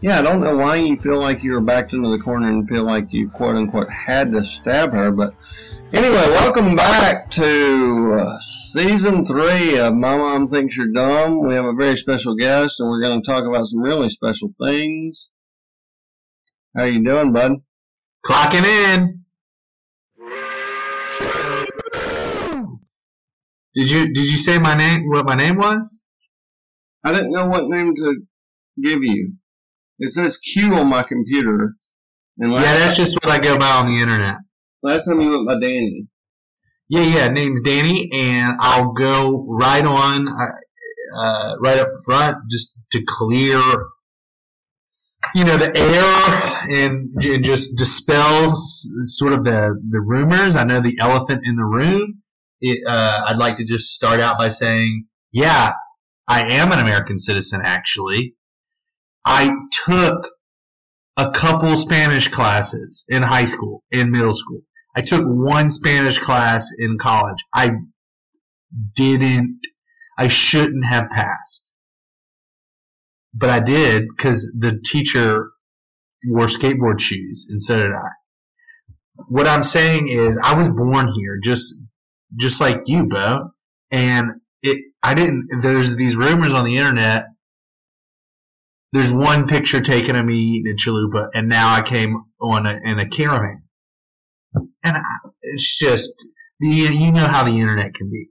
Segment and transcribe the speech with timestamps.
[0.00, 2.68] Yeah, I don't know why you feel like you were backed into the corner and
[2.68, 5.34] feel like you quote unquote had to stab her, but
[5.92, 11.44] anyway, welcome back to uh, season three of My Mom Thinks You're Dumb.
[11.44, 14.54] We have a very special guest, and we're going to talk about some really special
[14.62, 15.30] things.
[16.76, 17.54] How you doing, bud?
[18.24, 19.24] Clocking in.
[23.74, 25.08] Did you did you say my name?
[25.08, 26.04] What my name was?
[27.02, 28.22] I didn't know what name to
[28.80, 29.37] give you.
[29.98, 31.74] It says Q on my computer,
[32.38, 34.36] and Yeah, that's just what I go by on the internet.
[34.82, 36.06] last time you went by Danny.
[36.88, 37.28] Yeah, yeah.
[37.28, 43.60] Name's Danny, and I'll go right on, uh, uh, right up front, just to clear,
[45.34, 50.54] you know, the air and, and just dispel sort of the the rumors.
[50.54, 52.22] I know the elephant in the room.
[52.60, 55.72] It, uh, I'd like to just start out by saying, yeah,
[56.28, 57.60] I am an American citizen.
[57.62, 58.34] Actually,
[59.30, 60.26] I took
[61.18, 64.62] a couple Spanish classes in high school, in middle school.
[64.96, 67.36] I took one Spanish class in college.
[67.54, 67.72] I
[68.96, 69.60] didn't,
[70.16, 71.74] I shouldn't have passed.
[73.34, 75.50] But I did because the teacher
[76.26, 78.08] wore skateboard shoes and so did I.
[79.28, 81.74] What I'm saying is I was born here just,
[82.34, 83.50] just like you, Bo.
[83.90, 84.30] And
[84.62, 87.26] it, I didn't, there's these rumors on the internet.
[88.92, 92.80] There's one picture taken of me eating a chalupa and now I came on a,
[92.82, 93.62] in a caravan
[94.82, 95.02] and I,
[95.42, 96.10] it's just
[96.60, 98.28] the you know how the internet can be.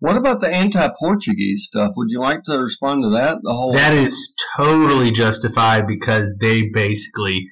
[0.00, 1.92] What about the anti-Portuguese stuff?
[1.96, 3.40] Would you like to respond to that?
[3.42, 7.48] The whole That is totally justified because they basically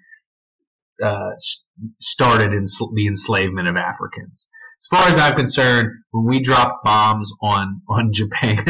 [1.02, 1.32] uh,
[2.00, 4.48] started in the enslavement of Africans.
[4.80, 8.62] As far as I'm concerned, when we dropped bombs on on Japan,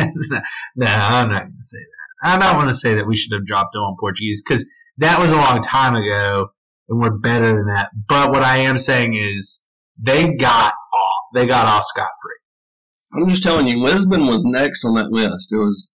[0.77, 2.28] no, I'm not going to say that.
[2.28, 4.65] I don't want to say that we should have dropped them on Portuguese because
[4.99, 6.49] that was a long time ago,
[6.89, 7.91] and we're better than that.
[8.09, 9.62] But what I am saying is
[10.00, 11.22] they got off.
[11.34, 13.21] They got off scot free.
[13.22, 15.53] I'm just telling you, Lisbon was next on that list.
[15.53, 15.91] It was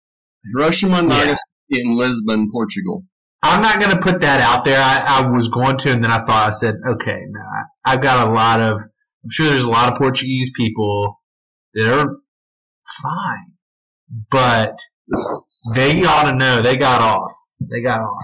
[0.54, 1.08] Hiroshima, Yeah.
[1.08, 1.38] Nagasaki,
[1.82, 3.04] and Lisbon, Portugal.
[3.44, 4.80] I'm not going to put that out there.
[4.82, 8.02] I, I was going to, and then I thought I said, okay, no, I- I've
[8.02, 8.82] got a lot of.
[9.28, 11.20] I'm sure there's a lot of Portuguese people
[11.74, 12.06] They're
[13.04, 13.56] fine,
[14.32, 14.80] but
[15.74, 17.34] they ought to know they got off.
[17.60, 18.24] They got off.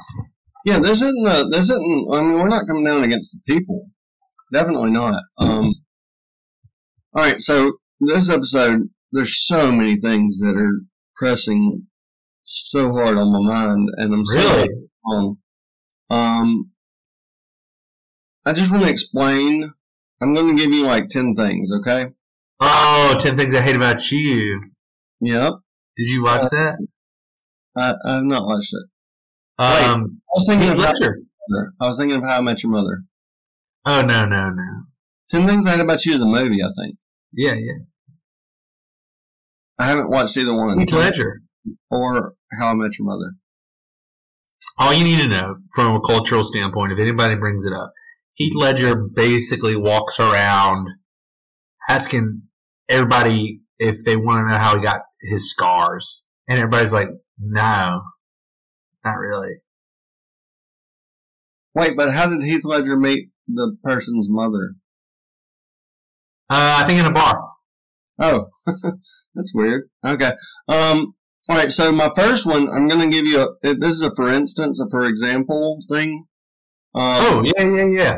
[0.65, 1.27] Yeah, this isn't.
[1.27, 2.07] Uh, this isn't.
[2.13, 3.89] I mean, we're not coming down against the people.
[4.53, 5.21] Definitely not.
[5.37, 5.73] Um.
[7.13, 10.81] All right, so this episode, there's so many things that are
[11.17, 11.87] pressing
[12.45, 14.69] so hard on my mind, and I'm so Really?
[15.05, 15.37] on.
[16.09, 16.71] Um,
[18.45, 19.73] I just want to explain.
[20.23, 22.07] I'm going to give you like ten things, okay?
[22.59, 24.61] Oh, 10 things I hate about you.
[25.19, 25.53] Yep.
[25.97, 26.77] Did you watch that?
[27.77, 28.85] I, I've not watched it.
[29.59, 29.83] wait.
[29.85, 30.93] Um, I was thinking of how,
[31.81, 33.03] I was thinking of How I Met Your Mother.
[33.85, 34.83] Oh no, no, no.
[35.29, 36.63] Ten things I hate about you is a movie.
[36.63, 36.95] I think
[37.33, 37.83] Yeah, yeah.
[39.79, 40.79] I haven't watched either one.
[40.79, 41.41] Heath Ledger.
[41.91, 43.33] or How I Met Your Mother.
[44.79, 47.91] all you need to know from a cultural standpoint, if anybody brings it up,
[48.33, 50.87] Heath Ledger basically walks around
[51.87, 52.43] asking
[52.89, 56.25] everybody if they want to know how he got his scars.
[56.47, 58.01] And everybody's like, no,
[59.05, 59.57] not really.
[61.75, 64.75] Wait, but how did Heath Ledger meet the person's mother?
[66.49, 67.49] Uh, I think in a bar.
[68.19, 68.47] Oh,
[69.33, 69.89] that's weird.
[70.05, 70.31] Okay.
[70.67, 71.15] Um.
[71.49, 71.71] All right.
[71.71, 73.73] So my first one, I'm going to give you a.
[73.73, 76.25] This is a for instance, a for example thing.
[76.95, 78.17] Um, Oh, yeah, yeah, yeah.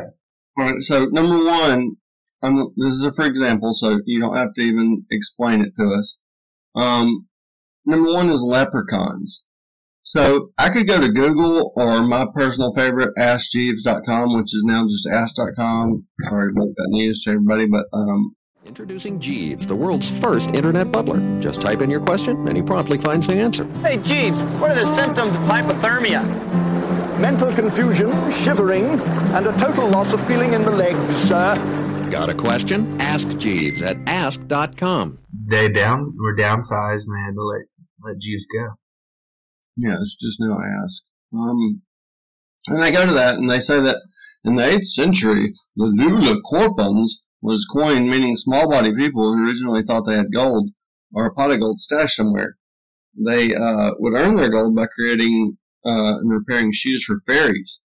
[0.58, 0.80] All right.
[0.80, 1.96] So number one,
[2.42, 5.84] I'm, this is a free example, so you don't have to even explain it to
[5.98, 6.18] us.
[6.74, 7.26] Um,
[7.84, 9.44] number one is leprechauns.
[10.02, 15.08] So I could go to Google or my personal favorite, AskJeeves.com, which is now just
[15.08, 16.06] Ask.com.
[16.28, 18.36] Sorry to break that news to everybody, but um,
[18.66, 21.18] Introducing Jeeves, the world's first internet butler.
[21.40, 23.64] Just type in your question and he promptly finds the answer.
[23.82, 26.75] Hey, Jeeves, what are the symptoms of hypothermia?
[27.20, 28.12] Mental confusion,
[28.44, 31.56] shivering, and a total loss of feeling in the legs, sir.
[32.10, 33.00] Got a question?
[33.00, 35.18] Ask Jeeves at ask.com.
[35.48, 37.62] They down, were downsized, man, to let,
[38.02, 38.74] let Jeeves go.
[39.76, 41.02] yeah, it's just now I ask.
[41.32, 41.82] Um,
[42.68, 43.96] and I go to that and they say that
[44.44, 49.82] In the 8th century, the lula corpans was coined meaning small body people who originally
[49.82, 50.70] thought they had gold
[51.12, 52.56] or a pot of gold stashed somewhere.
[53.14, 55.56] They uh, would earn their gold by creating
[55.86, 57.80] uh, and repairing shoes for fairies.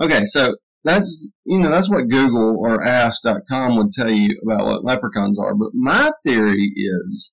[0.00, 4.84] Okay, so that's you know that's what Google or Ask.com would tell you about what
[4.84, 5.54] leprechauns are.
[5.54, 7.32] But my theory is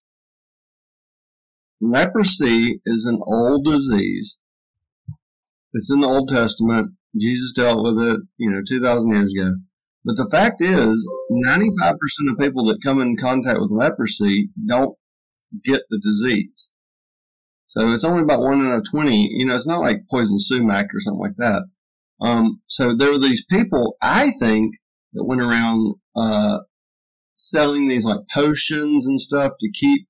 [1.81, 4.37] leprosy is an old disease.
[5.73, 6.93] It's in the Old Testament.
[7.19, 9.55] Jesus dealt with it, you know, two thousand years ago.
[10.05, 14.95] But the fact is, ninety-five percent of people that come in contact with leprosy don't
[15.63, 16.69] get the disease.
[17.69, 19.29] So it's only about one in a twenty.
[19.31, 21.63] You know, it's not like poison sumac or something like that.
[22.19, 24.75] Um, so there were these people, I think,
[25.13, 26.59] that went around uh,
[27.35, 30.07] selling these like potions and stuff to keep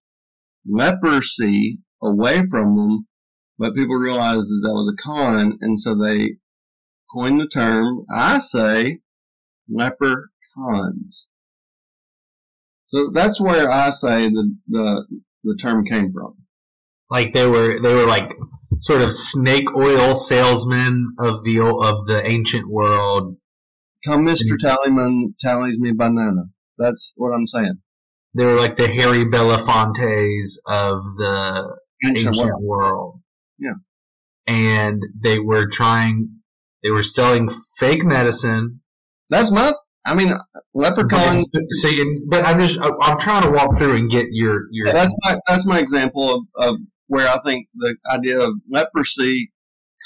[0.66, 3.08] leprosy away from them.
[3.58, 6.38] But people realized that that was a con, and so they
[7.14, 8.06] coined the term.
[8.14, 9.00] I say
[9.70, 11.28] leper cons.
[12.88, 15.06] So that's where I say the the
[15.44, 16.38] the term came from.
[17.10, 18.36] Like they were they were like
[18.80, 23.38] sort of snake oil salesmen of the of the ancient world.
[24.06, 26.44] Come, Mister Tallyman, tallies me banana.
[26.78, 27.80] That's what I'm saying.
[28.36, 33.22] They were like the Harry Belafontes of the Ancient ancient world.
[33.58, 33.74] Yeah.
[34.48, 36.40] And they were trying
[36.84, 38.82] they were selling fake medicine.
[39.30, 39.74] That's my.
[40.06, 40.34] I mean,
[40.74, 41.44] leprechaun.
[41.72, 45.16] See, but I'm just I'm trying to walk through and get your your Yeah, that's
[45.26, 46.76] my that's my example of, of
[47.10, 49.52] where I think the idea of leprosy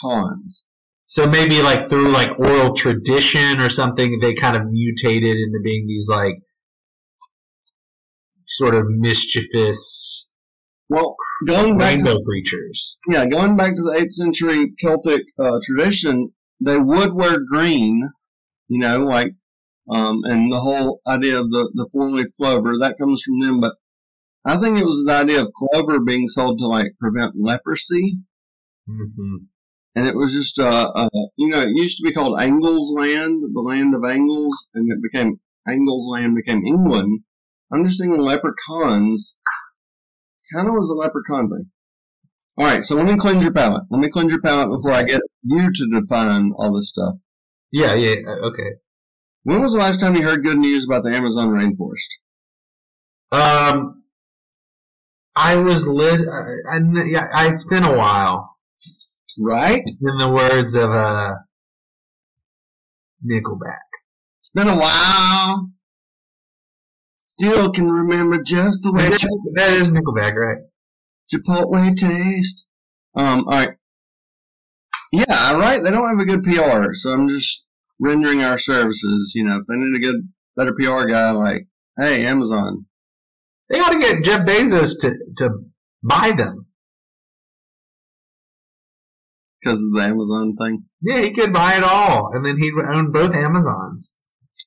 [0.01, 0.65] cons.
[1.05, 5.85] So maybe like through like oral tradition or something, they kind of mutated into being
[5.85, 6.35] these like
[8.47, 10.31] sort of mischievous
[10.89, 11.15] Well,
[11.45, 12.97] going back to rainbow creatures.
[13.09, 16.33] yeah, going back to the eighth century Celtic uh, tradition,
[16.63, 18.09] they would wear green.
[18.69, 19.33] You know, like
[19.91, 23.59] um, and the whole idea of the the four leaf clover that comes from them.
[23.59, 23.75] But
[24.45, 28.19] I think it was the idea of clover being sold to like prevent leprosy.
[28.87, 29.35] hmm
[29.95, 33.43] and it was just uh, uh you know it used to be called Angles Land,
[33.53, 37.21] the land of Angles, and it became Angles Land became England.
[37.71, 39.37] I'm just thinking leprechauns
[40.53, 41.69] kind of was a leprechaun thing.
[42.57, 43.83] All right, so let me cleanse your palate.
[43.89, 47.15] Let me cleanse your palate before I get you to define all this stuff.
[47.71, 48.73] Yeah, yeah, uh, okay.
[49.43, 52.19] When was the last time you heard good news about the Amazon rainforest?
[53.31, 54.02] Um,
[55.35, 58.55] I was li- I, I, yeah, I, it's been a while.
[59.39, 59.81] Right?
[59.85, 61.35] In the words of uh,
[63.25, 63.79] Nickelback.
[64.41, 65.71] It's been a while.
[67.25, 70.59] Still can remember just the way that is Nickelback, right?
[71.33, 72.67] Chipotle taste.
[73.15, 73.75] Um, all right.
[75.11, 75.81] Yeah, right.
[75.81, 77.65] They don't have a good PR, so I'm just
[77.99, 79.33] rendering our services.
[79.35, 82.85] You know, if they need a good, better PR guy, like, hey, Amazon.
[83.69, 85.49] They ought to get Jeff Bezos to to
[86.03, 86.67] buy them.
[89.63, 90.85] because of the Amazon thing.
[91.01, 94.17] Yeah, he could buy it all, and then he'd own both Amazons.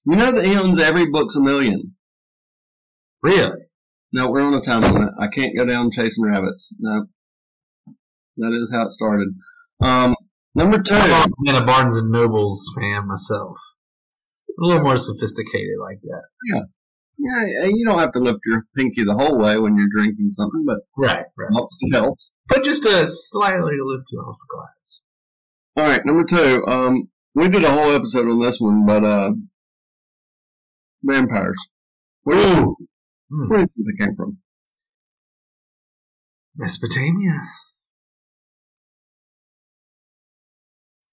[0.04, 1.94] You know that he owns every Books-A-Million.
[3.22, 3.58] Really?
[4.12, 5.12] No, we're on a time limit.
[5.18, 6.74] I can't go down chasing rabbits.
[6.78, 7.06] No,
[8.36, 9.28] that is how it started.
[9.82, 10.14] Um,
[10.54, 10.94] number two.
[10.94, 13.58] I've always been a Barnes and Nobles fan myself.
[14.58, 16.22] A little more sophisticated like that.
[16.52, 16.62] Yeah,
[17.18, 20.80] you don't have to lift your pinky the whole way when you're drinking something, but
[20.96, 21.48] Right, right.
[21.54, 21.76] helps.
[21.80, 22.32] It helps.
[22.48, 25.00] But just a slightly lift lifted off the glass.
[25.76, 26.64] All right, number two.
[26.66, 29.32] Um, we did a whole episode on this one, but uh,
[31.02, 31.58] vampires.
[32.22, 32.76] Where you,
[33.30, 33.48] Hmm.
[33.48, 34.38] where do you think they came from?
[36.56, 37.40] Mesopotamia.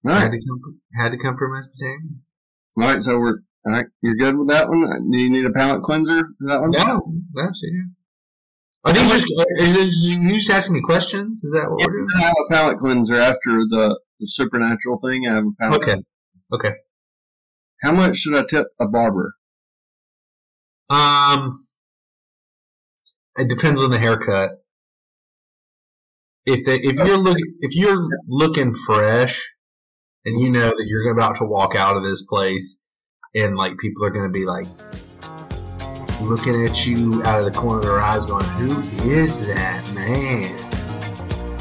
[0.05, 2.19] All Had right, to come had to come from Mesopotamia.
[2.77, 3.01] all right.
[3.03, 3.85] So we're all right.
[4.01, 5.09] You're good with that one.
[5.11, 6.71] Do you need a palate cleanser for that one?
[6.71, 7.73] No, that's it.
[8.85, 9.25] Are these just
[9.59, 11.43] is this you just asking me questions?
[11.43, 12.07] Is that what we're doing?
[12.17, 15.25] I have a palate cleanser after the, the supernatural thing.
[15.25, 15.81] I have a palate.
[15.81, 15.91] Okay.
[15.91, 16.07] cleanser.
[16.53, 16.71] Okay.
[17.81, 19.35] How much should I tip a barber?
[20.89, 21.51] Um,
[23.37, 24.51] it depends on the haircut.
[26.45, 29.53] If they, if you're looking if you're looking fresh,
[30.25, 32.81] and you know that you're about to walk out of this place,
[33.35, 34.67] and like people are going to be like
[36.21, 40.57] looking at you out of the corner of their eyes, going, "Who is that man?"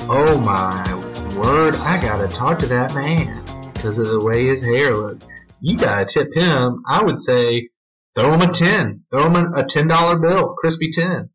[0.09, 0.95] Oh my
[1.37, 1.75] word!
[1.77, 5.27] I gotta talk to that man because of the way his hair looks.
[5.61, 6.83] You gotta tip him.
[6.87, 7.71] I would say
[8.15, 9.05] throw him a 10.
[9.11, 11.31] Throw him a, a $10 bill, crispy 10.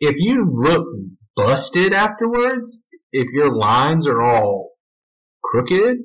[0.00, 0.86] If you look
[1.36, 4.72] busted afterwards, if your lines are all
[5.44, 5.98] crooked,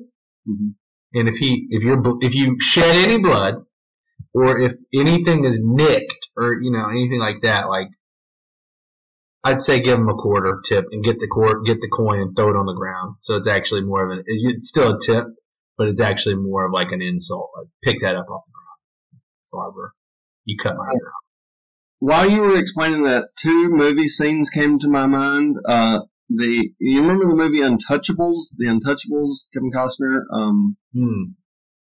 [0.48, 0.74] Mhm.
[1.14, 3.64] And if he if you're if you shed any blood,
[4.34, 7.88] or if anything is nicked or you know anything like that, like
[9.44, 12.36] I'd say give him a quarter tip and get the court get the coin and
[12.36, 13.16] throw it on the ground.
[13.20, 15.26] So it's actually more of an it's still a tip,
[15.76, 17.50] but it's actually more of like an insult.
[17.56, 19.94] Like pick that up off the ground, Barber.
[20.44, 21.22] You cut my ear off.
[21.98, 25.56] While you were explaining that, two movie scenes came to my mind.
[25.64, 26.00] Uh,
[26.36, 28.50] the you remember the movie Untouchables?
[28.56, 30.22] The Untouchables, Kevin Costner.
[30.32, 31.32] Um, Hmm.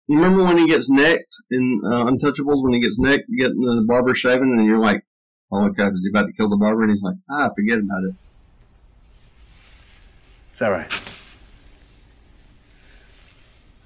[0.07, 2.63] you remember when he gets nicked in uh, Untouchables?
[2.63, 5.03] When he gets nicked, getting the barber shaving, and you're like,
[5.51, 5.93] "Holy crap!
[5.93, 8.15] Is he about to kill the barber?" And he's like, "Ah, forget about it."
[10.51, 10.91] It's all right.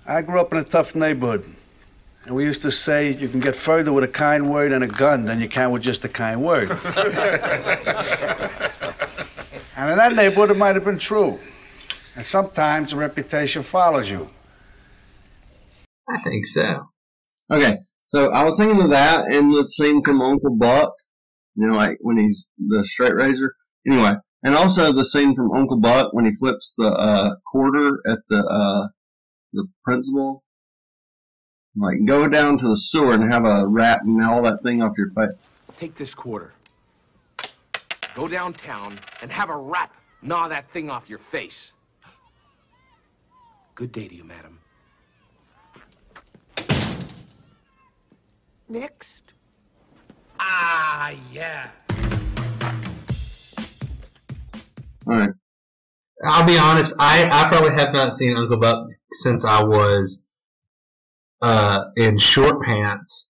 [0.05, 1.45] I grew up in a tough neighborhood.
[2.25, 4.87] And we used to say you can get further with a kind word and a
[4.87, 6.69] gun than you can with just a kind word.
[9.79, 11.39] and in that neighborhood, it might have been true.
[12.13, 14.29] And sometimes a reputation follows you.
[16.09, 16.89] I think so.
[17.49, 20.91] Okay, so I was thinking of that and the scene from Uncle Buck.
[21.55, 23.53] You know, like when he's the straight razor.
[23.87, 28.19] Anyway, and also the scene from Uncle Buck when he flips the uh, quarter at
[28.27, 28.87] the uh,
[29.53, 30.43] the principal.
[31.77, 34.97] Like, go down to the sewer and have a rat and all that thing off
[34.97, 35.37] your face.
[35.77, 36.51] Take this quarter.
[38.19, 41.71] Go downtown and have a rat gnaw that thing off your face.
[43.75, 44.59] Good day to you, madam.
[48.67, 49.23] Next.
[50.37, 51.69] Ah, yeah.
[55.07, 55.29] All right.
[56.21, 56.93] I'll be honest.
[56.99, 60.25] I, I probably have not seen Uncle Buck since I was
[61.41, 63.28] uh, in short pants,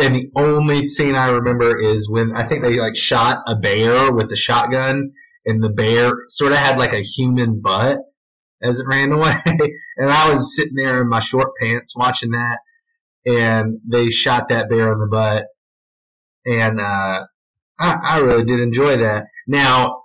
[0.00, 4.12] and the only scene I remember is when I think they like shot a bear
[4.12, 5.12] with the shotgun,
[5.44, 7.98] and the bear sort of had like a human butt
[8.62, 12.60] as it ran away, and I was sitting there in my short pants watching that,
[13.26, 15.46] and they shot that bear in the butt,
[16.46, 17.24] and uh,
[17.78, 19.26] I, I really did enjoy that.
[19.46, 20.02] Now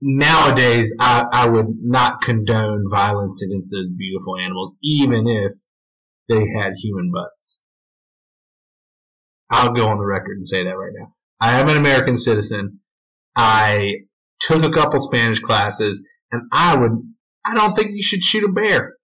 [0.00, 5.52] nowadays I, I would not condone violence against those beautiful animals, even if
[6.28, 7.60] they had human butts.
[9.50, 11.14] I'll go on the record and say that right now.
[11.40, 12.80] I am an American citizen.
[13.36, 13.92] I
[14.40, 16.02] took a couple Spanish classes,
[16.32, 16.92] and I would.
[17.44, 18.94] I don't think you should shoot a bear.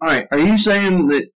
[0.00, 0.26] All right.
[0.30, 1.28] Are you saying that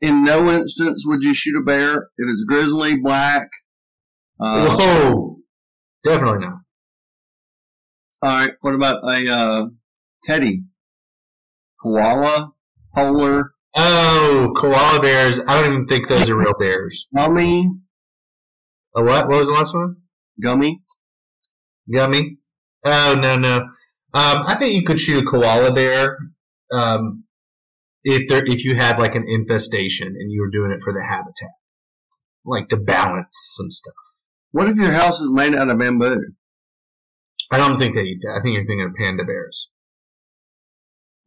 [0.00, 3.48] in no instance would you shoot a bear if it's grizzly, black?
[4.40, 5.36] Uh, Whoa,
[6.04, 6.58] definitely not.
[8.22, 8.52] all right.
[8.60, 9.66] What about a uh,
[10.22, 10.62] teddy,
[11.82, 12.52] koala,
[12.94, 15.38] polar, Oh, koala bears.
[15.46, 17.06] I don't even think those are real bears.
[17.14, 17.68] gummy,
[18.96, 19.28] A what?
[19.28, 19.96] What was the last one?
[20.42, 20.82] gummy?
[21.92, 22.38] Gummy?
[22.84, 23.56] Oh no no.
[24.14, 26.18] Um, I think you could shoot a koala bear
[26.72, 27.24] um,
[28.04, 31.04] if there if you had like an infestation and you were doing it for the
[31.04, 31.50] habitat,
[32.44, 33.94] like to balance some stuff.
[34.50, 36.32] What if your house is made out of bamboo?
[37.50, 38.38] I don't think they eat that.
[38.38, 39.68] I think you're thinking of panda bears.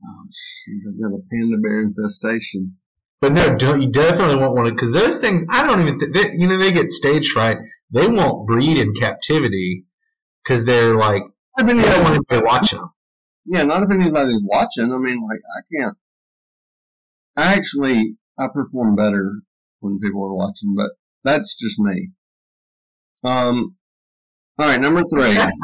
[0.04, 0.78] Oh shit!
[0.88, 2.78] I got a panda bear infestation.
[3.20, 5.44] But no, don't you definitely won't want to because those things.
[5.50, 6.00] I don't even.
[6.00, 7.58] Th- they, you know, they get stage fright.
[7.92, 9.86] They won't breed in captivity
[10.44, 11.24] because they're like
[11.58, 12.90] I If they don't want anybody, anybody watching them.
[13.46, 14.92] yeah, not if anybody's watching.
[14.94, 15.98] I mean, like, I can't.
[17.38, 19.42] I actually, I perform better
[19.82, 20.92] when people are watching, but
[21.24, 22.10] that's just me.
[23.24, 23.76] Um.
[24.58, 25.38] All right, number three.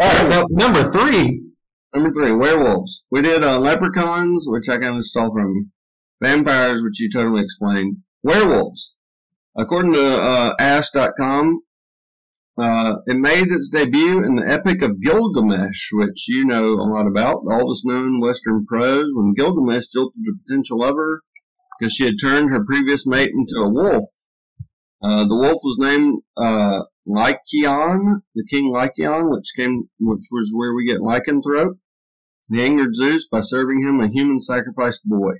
[0.00, 1.40] All right, now, number three.
[1.94, 3.04] Number three, werewolves.
[3.08, 5.70] We did uh, leprechauns, which I kind of stole from.
[6.20, 7.98] Vampires, which you totally explained.
[8.24, 8.98] Werewolves.
[9.56, 11.60] According to uh, Ask.com,
[12.58, 17.06] uh, it made its debut in the Epic of Gilgamesh, which you know a lot
[17.06, 21.22] about, the oldest known Western prose, when Gilgamesh jilted a potential lover
[21.78, 24.04] because she had turned her previous mate into a wolf.
[25.00, 30.74] Uh, the wolf was named uh, Lycaon, the king Lycaon, which came, which was where
[30.74, 31.76] we get lycanthrope.
[32.50, 35.34] He angered Zeus by serving him a human sacrificed boy.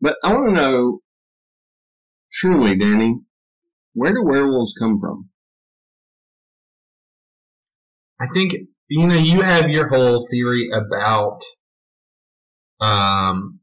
[0.00, 1.00] But I want to know,
[2.32, 3.20] truly, Danny,
[3.94, 5.30] where do werewolves come from?
[8.20, 8.52] I think
[8.88, 11.40] you know you have your whole theory about
[12.80, 13.60] um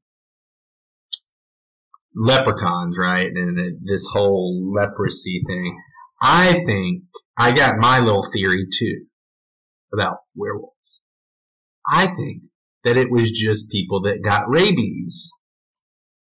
[2.16, 3.28] leprechauns, right?
[3.28, 5.80] And this whole leprosy thing.
[6.22, 7.04] I think
[7.38, 9.06] I got my little theory too
[9.94, 10.73] about werewolves.
[11.88, 12.44] I think
[12.84, 15.30] that it was just people that got rabies,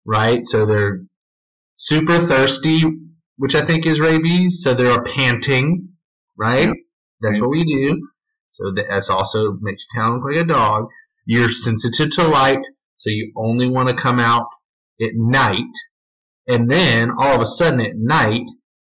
[0.05, 0.47] right?
[0.47, 1.03] So they're
[1.75, 2.83] super thirsty,
[3.37, 4.63] which I think is rabies.
[4.63, 5.89] So they're panting,
[6.37, 6.69] right?
[6.69, 6.77] Yep.
[7.21, 8.09] That's what we do.
[8.49, 10.89] So that's also makes you kind of look like a dog.
[11.25, 12.61] You're sensitive to light,
[12.97, 14.47] so you only want to come out
[15.01, 15.63] at night.
[16.49, 18.45] And then all of a sudden at night,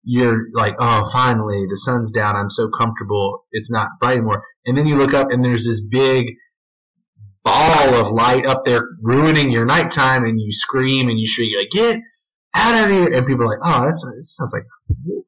[0.02, 2.36] you're like, oh, finally, the sun's down.
[2.36, 3.44] I'm so comfortable.
[3.52, 4.44] It's not bright anymore.
[4.66, 6.34] And then you look up and there's this big
[7.44, 11.60] ball of light up there ruining your nighttime and you scream and you shriek, you're
[11.60, 12.00] like, get
[12.54, 13.12] out of here.
[13.12, 15.26] And people are like, oh, that's, that sounds like a wolf.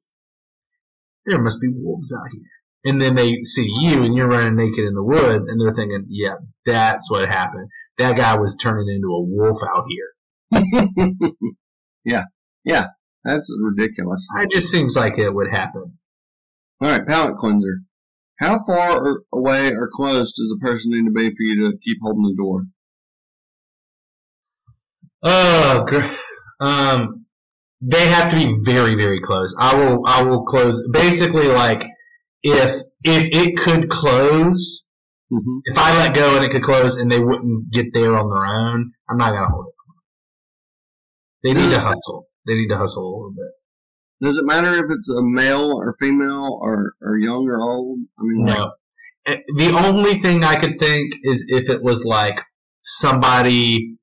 [1.27, 2.43] There must be wolves out here.
[2.85, 6.07] And then they see you and you're running naked in the woods and they're thinking,
[6.09, 7.69] yeah, that's what happened.
[7.99, 10.13] That guy was turning into a wolf out here.
[12.05, 12.23] yeah,
[12.65, 12.87] yeah,
[13.25, 14.29] that's ridiculous.
[14.37, 15.99] It just seems like it would happen.
[16.81, 17.81] All right, palate cleanser.
[18.39, 21.99] How far away or close does a person need to be for you to keep
[22.03, 22.65] holding the door?
[25.23, 26.15] Oh, gr-
[26.61, 27.27] um,
[27.81, 29.55] they have to be very, very close.
[29.59, 30.87] I will, I will close.
[30.93, 31.85] Basically, like
[32.43, 34.83] if if it could close,
[35.33, 35.59] Mm-hmm.
[35.65, 38.47] if I let go and it could close, and they wouldn't get there on their
[38.47, 39.73] own, I'm not gonna hold it.
[41.43, 42.29] They need to hustle.
[42.47, 43.56] They need to hustle a little bit.
[44.23, 48.01] Does it matter if it's a male or female or, or young or old?
[48.19, 48.73] I mean, No.
[49.27, 52.41] Eh, The only thing I could think is if it was like
[52.81, 53.97] somebody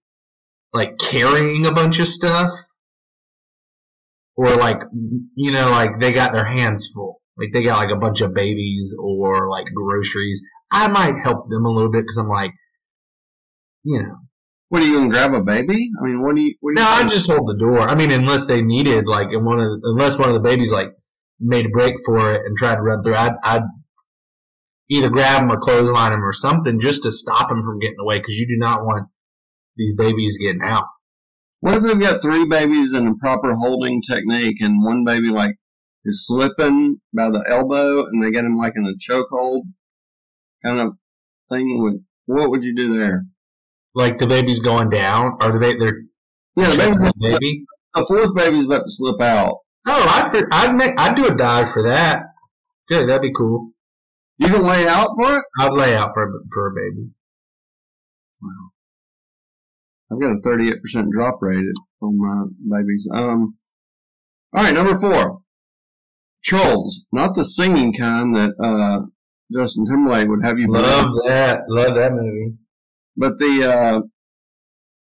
[0.74, 2.52] like carrying a bunch of stuff
[4.36, 4.82] or like
[5.36, 8.34] you know like they got their hands full like they got like a bunch of
[8.34, 10.42] babies or like groceries
[10.72, 12.52] i might help them a little bit because i'm like
[13.84, 14.16] you know
[14.74, 15.92] what are you going to grab a baby?
[16.02, 16.56] I mean, what do you?
[16.60, 19.46] What do no i just hold the door i mean unless they needed like and
[19.46, 20.90] one of the, unless one of the babies like
[21.40, 23.62] made a break for it and tried to run through i'd, I'd
[24.90, 28.18] either grab them or clothesline them or something just to stop them from getting away
[28.18, 29.10] because you do not want
[29.78, 30.86] these babies getting out
[31.60, 35.56] What if they've got three babies in a proper holding technique, and one baby like
[36.04, 39.62] is slipping by the elbow, and they get him like in a chokehold
[40.66, 40.94] kind of
[41.52, 41.80] thing?
[41.80, 43.28] With what would you do there?
[43.96, 46.02] Like the baby's going down or the baby they're
[46.56, 49.58] Yeah, the, baby's, the baby the fourth baby's about to slip out.
[49.88, 52.24] oh i'd, fi- I'd make i'd do a dive for that
[52.90, 53.72] yeah that'd be cool
[54.40, 55.44] You can lay out for it.
[55.60, 57.12] I'd lay out for a, for a baby.
[58.42, 58.72] Wow,
[60.12, 61.64] I've got a 38% drop rate
[62.02, 62.18] on
[62.68, 63.08] my babies.
[63.14, 63.58] Um,
[64.54, 65.40] all right, number four.
[66.44, 67.06] Trolls.
[67.14, 69.06] Not the singing kind that uh,
[69.54, 71.62] Justin Timberlake would have you believe, Love that.
[71.70, 72.58] Love that movie.
[73.16, 74.02] But the uh,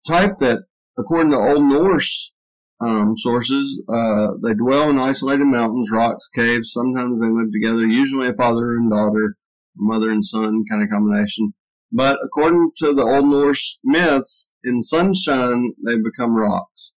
[0.06, 0.64] type that,
[0.98, 2.32] according to Old Norse
[2.80, 6.72] um, sources, uh, they dwell in isolated mountains, rocks, caves.
[6.72, 9.36] Sometimes they live together, usually a father and daughter,
[9.76, 11.54] mother and son kind of combination.
[11.90, 16.92] But according to the Old Norse myths, in sunshine they become rocks.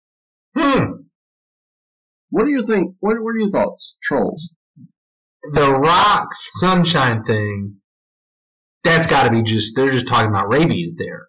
[0.57, 0.85] Hmm.
[2.31, 2.94] What do you think?
[3.01, 3.96] What, what are your thoughts?
[4.03, 4.53] Trolls.
[5.53, 7.81] The rock sunshine thing.
[8.84, 9.76] That's got to be just.
[9.76, 11.28] They're just talking about rabies there,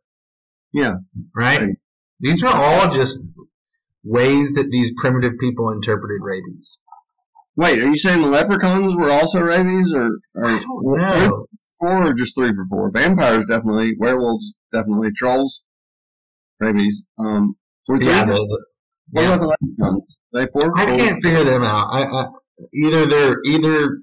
[0.73, 0.95] Yeah.
[1.35, 1.59] right?
[1.59, 1.75] Right.
[2.19, 3.19] These are all just
[4.03, 6.79] ways that these primitive people interpreted rabies.
[7.55, 10.59] Wait, are you saying the leprechauns were also rabies, or, or I
[11.19, 11.45] don't know.
[11.79, 12.89] four, or just three for four?
[12.91, 15.61] Vampires definitely, werewolves definitely, trolls,
[16.59, 17.05] rabies.
[17.19, 17.55] Um,
[17.87, 18.65] were three Yeah, for- the- the-
[19.11, 19.27] what yeah.
[19.35, 20.17] about the leprechauns?
[20.33, 20.77] They four.
[20.79, 20.97] I Four?
[20.97, 21.87] can't figure them out.
[21.91, 22.27] I, I
[22.73, 23.99] either they're either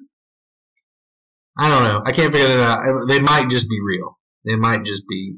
[1.58, 2.02] I don't know.
[2.04, 3.08] I can't figure that out.
[3.08, 4.18] They might just be real.
[4.44, 5.36] They might just be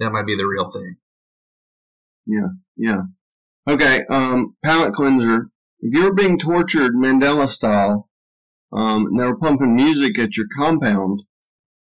[0.00, 0.96] that might be the real thing.
[2.26, 2.48] Yeah.
[2.76, 3.02] Yeah.
[3.68, 4.04] Okay.
[4.10, 5.50] Um, palate cleanser.
[5.80, 8.08] If you were being tortured Mandela style,
[8.72, 11.22] um, and they were pumping music at your compound,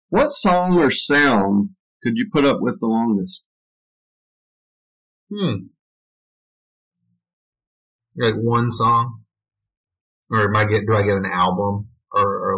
[0.09, 1.70] what song or sound
[2.02, 3.44] could you put up with the longest?
[5.33, 5.66] Hmm.
[8.16, 9.22] Like one song,
[10.31, 10.87] or am I get?
[10.87, 11.88] Do I get an album,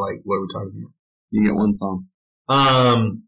[0.01, 0.93] like what are we talking about?
[1.31, 2.07] You get one song.
[2.49, 3.25] Um,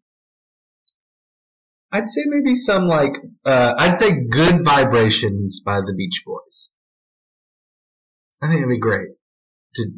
[1.92, 3.12] I'd say maybe some like
[3.44, 6.72] uh, I'd say "Good Vibrations" by the Beach Boys.
[8.42, 9.08] I think it'd be great.
[9.76, 9.90] To,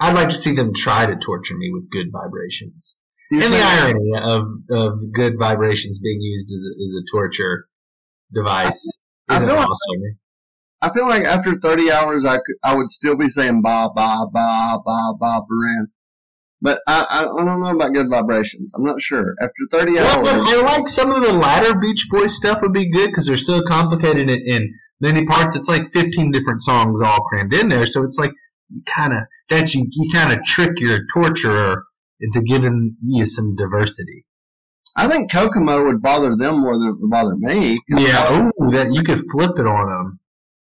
[0.00, 2.96] I'd like to see them try to torture me with "Good Vibrations."
[3.30, 7.66] You're and the irony of of "Good Vibrations" being used as a, as a torture
[8.32, 8.86] device
[9.28, 10.18] I isn't feel like- awesome.
[10.80, 14.26] I feel like after 30 hours, I could, I would still be saying ba ba
[14.32, 15.88] ba ba ba baran.
[16.60, 18.72] But I, I I don't know about good vibrations.
[18.74, 19.34] I'm not sure.
[19.40, 22.90] After 30 Well, hours, I like some of the latter Beach Boys stuff would be
[22.90, 25.56] good because they're so complicated in, in many parts.
[25.56, 27.86] It's like 15 different songs all crammed in there.
[27.86, 28.32] So it's like
[28.68, 31.84] you kind of, that's you, you kind of trick your torturer
[32.20, 34.24] into giving you some diversity.
[34.96, 37.78] I think Kokomo would bother them more than it would bother me.
[37.88, 38.48] Yeah.
[38.48, 40.18] Ooh, that you could flip it on them.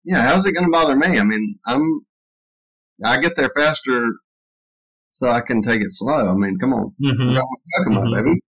[0.05, 1.19] Yeah, how's it going to bother me?
[1.19, 1.83] I mean, I'm,
[3.05, 4.09] I get there faster
[5.13, 6.31] so I can take it slow.
[6.31, 7.29] I mean, come on, Mm-hmm.
[7.29, 7.45] we got
[7.77, 8.25] Kokomo, Mhm.
[8.25, 8.41] baby.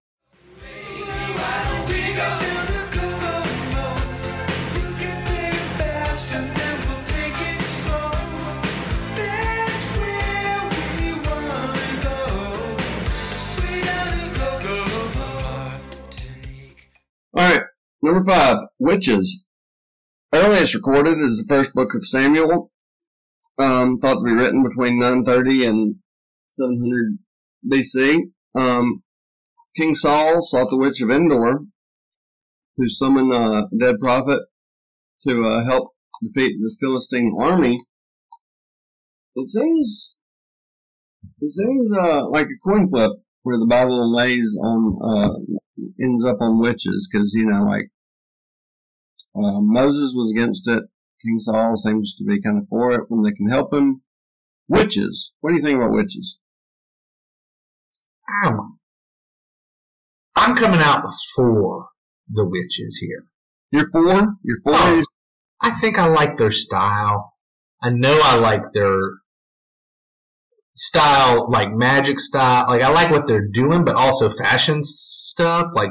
[17.37, 17.63] All right,
[18.03, 19.44] number five, witches.
[20.35, 22.73] Earliest recorded is the first book of Samuel,
[23.57, 25.95] um, thought to be written between 930 and
[26.49, 27.19] 700
[27.65, 28.19] BC.
[28.57, 29.05] Um,
[29.77, 31.61] King Saul sought the witch of Endor
[32.81, 34.41] to summon a dead prophet
[35.25, 37.81] to uh, help defeat the Philistine army.
[39.37, 40.17] It seems,
[41.41, 43.13] it seems uh, like a coin flip
[43.45, 45.35] where the Bible lays on, uh,
[46.03, 47.91] ends up on witches because you know, like
[49.35, 50.85] uh, Moses was against it.
[51.25, 54.03] King Saul seems to be kind of for it when they can help him.
[54.69, 55.33] Witches.
[55.41, 56.39] What do you think about witches?
[58.43, 58.79] I'm,
[60.37, 61.89] I'm coming out for
[62.29, 63.27] the witches here.
[63.71, 64.37] You're for?
[64.43, 64.73] You're for?
[64.75, 65.03] Oh.
[65.61, 67.35] I think I like their style.
[67.83, 68.99] I know I like their
[70.75, 72.67] style, like magic style.
[72.69, 75.91] Like I like what they're doing, but also fashion stuff, like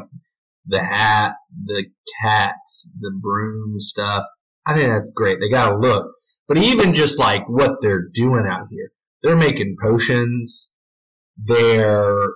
[0.65, 1.86] the hat, the
[2.21, 4.26] cats, the broom stuff.
[4.65, 5.39] I think that's great.
[5.39, 6.12] They got to look.
[6.47, 10.71] But even just like what they're doing out here, they're making potions.
[11.38, 12.30] They're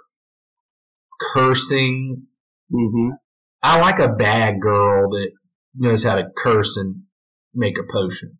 [1.34, 2.28] cursing.
[2.72, 3.10] Mm-hmm.
[3.64, 5.32] I like a bad girl that
[5.76, 7.04] knows how to curse and
[7.54, 8.40] make a potion.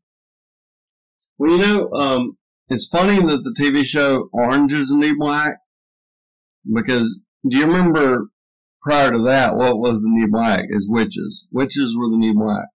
[1.38, 2.38] Well, you know, um,
[2.70, 5.58] it's funny that the TV show Orange is the New Black
[6.74, 8.30] because do you remember
[8.82, 10.66] prior to that what was the New Black?
[10.70, 11.48] Is witches.
[11.52, 12.66] Witches were the New Black.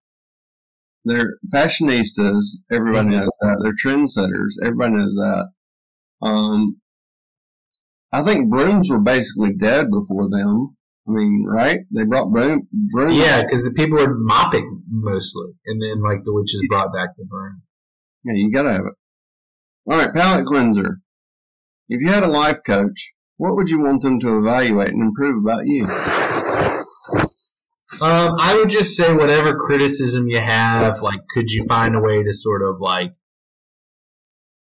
[1.05, 2.57] They're fashionistas.
[2.71, 3.11] Everybody Mhm.
[3.11, 3.59] knows that.
[3.61, 4.53] They're trendsetters.
[4.63, 5.49] Everybody knows that.
[6.21, 6.77] Um,
[8.13, 10.77] I think brooms were basically dead before them.
[11.07, 11.79] I mean, right?
[11.91, 13.17] They brought broom, brooms.
[13.17, 17.25] Yeah, because the people were mopping mostly, and then like the witches brought back the
[17.25, 17.63] broom.
[18.23, 18.93] Yeah, you gotta have it.
[19.85, 21.01] All right, palate cleanser.
[21.89, 25.43] If you had a life coach, what would you want them to evaluate and improve
[25.43, 25.85] about you?
[28.01, 32.23] Um, I would just say whatever criticism you have, like, could you find a way
[32.23, 33.13] to sort of like,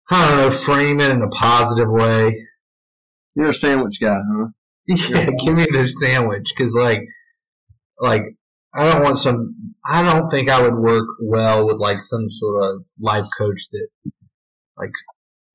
[0.10, 2.48] I don't know, frame it in a positive way?
[3.36, 4.48] You're a sandwich guy, huh?
[4.88, 7.02] Yeah, give me this sandwich because like,
[8.00, 8.24] like
[8.74, 9.74] I don't want some.
[9.86, 13.88] I don't think I would work well with like some sort of life coach that,
[14.78, 14.92] like,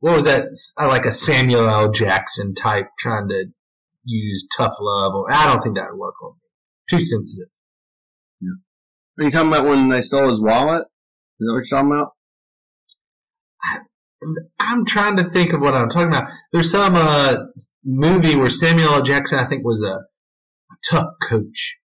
[0.04, 0.48] what was that?
[0.78, 1.90] Like a Samuel L.
[1.90, 3.46] Jackson type trying to
[4.04, 5.14] use tough love.
[5.14, 6.40] Or, I don't think that would work on me.
[6.90, 7.48] Too sensitive.
[8.38, 8.50] Yeah.
[9.18, 10.82] Are you talking about when they stole his wallet?
[11.40, 12.10] Is that what you're talking about?
[14.60, 16.28] I'm trying to think of what I'm talking about.
[16.52, 17.38] There's some uh,
[17.82, 19.02] movie where Samuel L.
[19.02, 20.00] Jackson, I think, was a,
[20.90, 21.78] tough coach.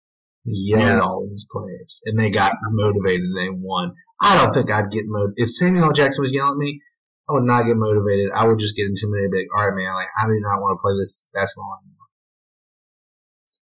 [0.43, 0.95] He yelled Yeah.
[0.95, 3.93] at all of his players, and they got motivated and they won.
[4.23, 5.35] I don't think I'd get motivated.
[5.37, 5.93] If Samuel L.
[5.93, 6.81] Jackson was yelling at me,
[7.29, 8.31] I would not get motivated.
[8.35, 9.33] I would just get intimidated.
[9.33, 11.97] Like, all right, man, like I do not want to play this basketball anymore.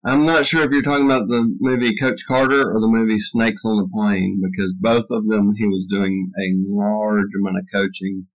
[0.06, 3.66] I'm not sure if you're talking about the movie Coach Carter or the movie Snakes
[3.66, 8.28] on the Plane because both of them he was doing a large amount of coaching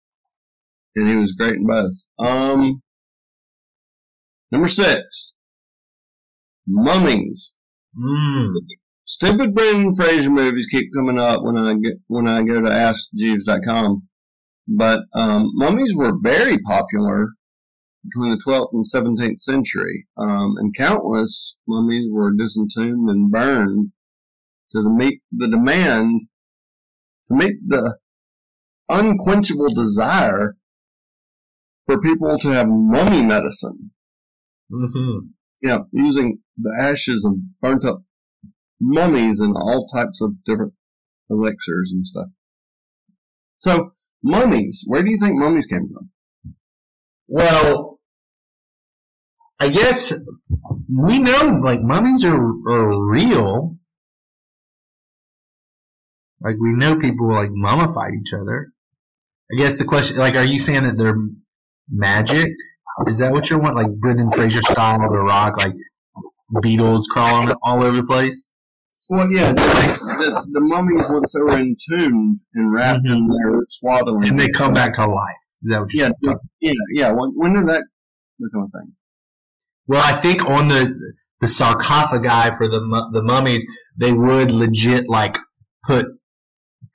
[0.94, 1.94] and he was great in both.
[2.18, 2.83] Um,
[4.50, 5.33] number six,
[6.66, 7.55] Mummies.
[7.98, 8.55] Mm.
[9.05, 14.09] Stupid Brendan Fraser movies keep coming up when I get when I go to AskJeeves.com,
[14.66, 17.29] but um, mummies were very popular
[18.05, 23.92] between the 12th and 17th century, um, and countless mummies were disentombed and burned
[24.70, 26.22] to the meet the demand
[27.27, 27.98] to meet the
[28.90, 30.57] unquenchable desire
[31.87, 33.90] for people to have mummy medicine.
[34.70, 35.29] Mm-hmm.
[35.62, 38.03] Know, using the ashes of burnt up
[38.81, 40.74] mummies and all types of different
[41.31, 42.29] elixirs and stuff.
[43.59, 43.92] So,
[44.24, 46.10] mummies, where do you think mummies came from?
[47.28, 48.00] Well,
[49.60, 50.12] I guess
[50.90, 53.76] we know like mummies are, are real.
[56.40, 58.72] Like we know people like mummified each other.
[59.52, 61.16] I guess the question, like, are you saying that they're
[61.88, 62.48] magic?
[63.06, 63.76] Is that what you want?
[63.76, 65.74] Like Brendan Fraser style, The Rock, like
[66.62, 68.48] beetles crawling all over the place?
[69.08, 73.50] Well, yeah, the, the mummies once they were entombed and wrapped in mm-hmm.
[73.50, 75.34] their swaddling, And they come back to life.
[75.62, 77.12] Is that what you're Yeah, yeah, yeah.
[77.12, 77.84] When, when did that
[78.40, 78.92] become a thing?
[79.86, 80.98] Well, I think on the
[81.40, 82.80] the sarcophagi for the
[83.12, 85.36] the mummies, they would legit like
[85.86, 86.06] put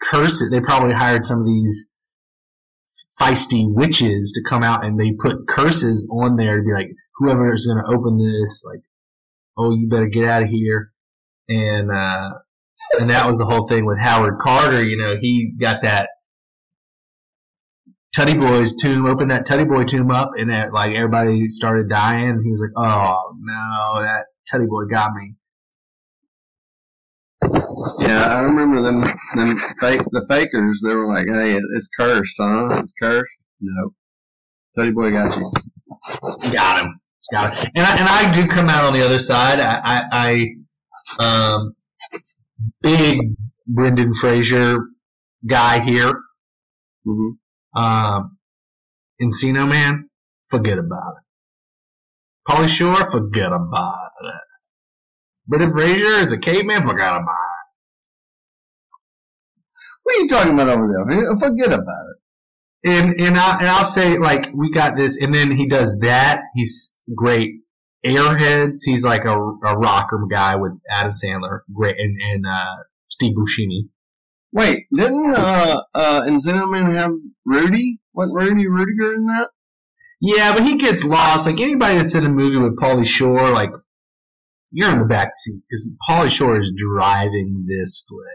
[0.01, 0.49] curses.
[0.49, 1.93] They probably hired some of these
[3.19, 7.53] feisty witches to come out and they put curses on there to be like, whoever
[7.53, 8.81] is going to open this, like,
[9.57, 10.91] oh, you better get out of here.
[11.49, 12.31] And, uh,
[12.99, 14.83] and that was the whole thing with Howard Carter.
[14.87, 16.09] You know, he got that
[18.15, 22.41] Tutty Boy's tomb, opened that Tutty Boy tomb up, and it, like everybody started dying.
[22.43, 25.35] He was like, "Oh no, that Tutty Boy got me."
[27.99, 29.01] Yeah, I remember them.
[29.35, 30.81] Them fake the fakers.
[30.83, 32.79] They were like, "Hey, it's cursed, huh?
[32.79, 33.91] It's cursed." No,
[34.77, 35.51] Teddy Boy got you.
[36.51, 36.99] Got him.
[37.31, 37.71] Got him.
[37.75, 39.59] And I, and I do come out on the other side.
[39.59, 40.47] I, I, I
[41.17, 41.75] um,
[42.81, 43.35] big
[43.67, 44.79] Brendan Fraser
[45.47, 46.13] guy here.
[47.05, 47.31] hmm
[47.75, 48.37] Um,
[49.21, 50.09] Encino Man,
[50.49, 51.23] forget about it.
[52.49, 54.41] Pauly Shore, forget about it.
[55.47, 57.67] Brendan Fraser is a caveman, forget about it.
[60.03, 61.37] What are you talking about over there?
[61.37, 62.17] Forget about it.
[62.89, 66.41] And and I and I'll say like we got this, and then he does that.
[66.55, 67.55] He's great.
[68.05, 72.75] Airheads, he's like a, a rocker guy with Adam Sandler, and and uh,
[73.09, 73.89] Steve Buscemi.
[74.51, 77.11] Wait, didn't uh uh Man have
[77.45, 77.99] Rudy?
[78.13, 79.49] Wasn't Rudy Ruettiger in that?
[80.21, 81.45] Yeah, but he gets lost.
[81.45, 83.71] Like anybody that's in a movie with Pauly Shore, like
[84.71, 88.25] you're in the back seat because Pauly Shore is driving this flick.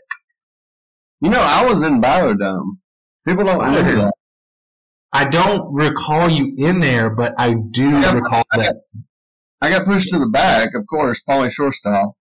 [1.21, 2.81] You know, I was in Bio-Dome.
[3.27, 4.15] People don't remember that.
[5.13, 8.83] I don't recall you in there, but I do recall that.
[9.65, 12.19] I got pushed to the back, of course, Pauly Shore style.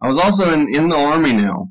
[0.00, 1.68] I was also in in the army now.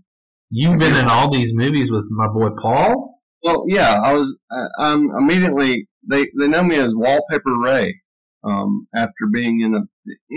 [0.51, 3.19] You've been in all these movies with my boy Paul.
[3.41, 4.39] Well, yeah, I was.
[4.51, 5.87] I, I'm immediately.
[6.07, 8.01] They they know me as Wallpaper Ray.
[8.43, 9.81] Um, after being in a,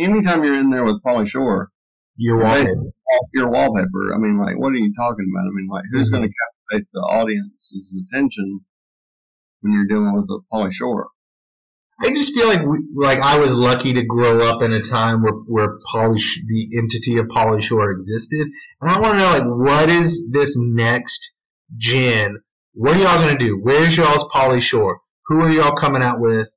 [0.03, 1.71] anytime you're in there with Pauly Shore,
[2.17, 2.67] You're Right.
[2.69, 2.93] walking.
[3.35, 4.15] your wallpaper.
[4.15, 5.47] I mean, like, what are you talking about?
[5.49, 6.13] I mean, like, who's Mhm.
[6.13, 8.61] going to captivate the audience's attention
[9.61, 11.09] when you're dealing with a Pauly Shore?
[12.03, 15.23] I just feel like we, like I was lucky to grow up in a time
[15.23, 18.49] where where the entity of Pauly Shore existed,
[18.81, 21.33] and I want to know like what is this next
[21.77, 22.39] gen?
[22.73, 23.61] What are y'all gonna do?
[23.63, 25.01] Where's y'all's Pauly Shore?
[25.27, 26.49] Who are y'all coming out with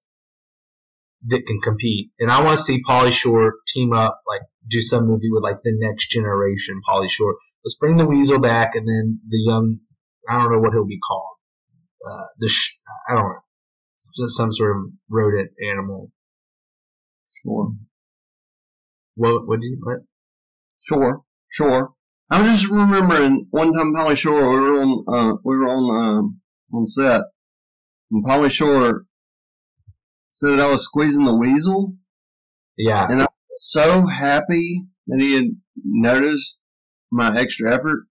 [1.27, 2.09] that can compete?
[2.19, 5.57] And I want to see Pauly Shore team up, like do some movie with like
[5.63, 7.37] the next generation Pauly Shore.
[7.63, 9.79] Let's bring the Weasel back, and then the young.
[10.27, 11.35] I don't know what he'll be called.
[12.05, 13.39] Uh, the sh- I don't know
[14.13, 16.11] some sort of rodent animal.
[17.31, 17.73] Sure,
[19.15, 19.47] What?
[19.47, 19.79] What did you?
[19.83, 19.99] What?
[20.81, 21.93] sure, sure.
[22.29, 24.49] I was just remembering one time Pauly Shore.
[24.51, 25.05] We were on.
[25.07, 26.41] Uh, we were on um,
[26.73, 27.21] on set,
[28.11, 29.05] and Pauly Shore
[30.31, 31.95] said that I was squeezing the weasel.
[32.77, 33.07] Yeah.
[33.09, 35.45] And I was so happy that he had
[35.83, 36.59] noticed
[37.11, 38.07] my extra effort,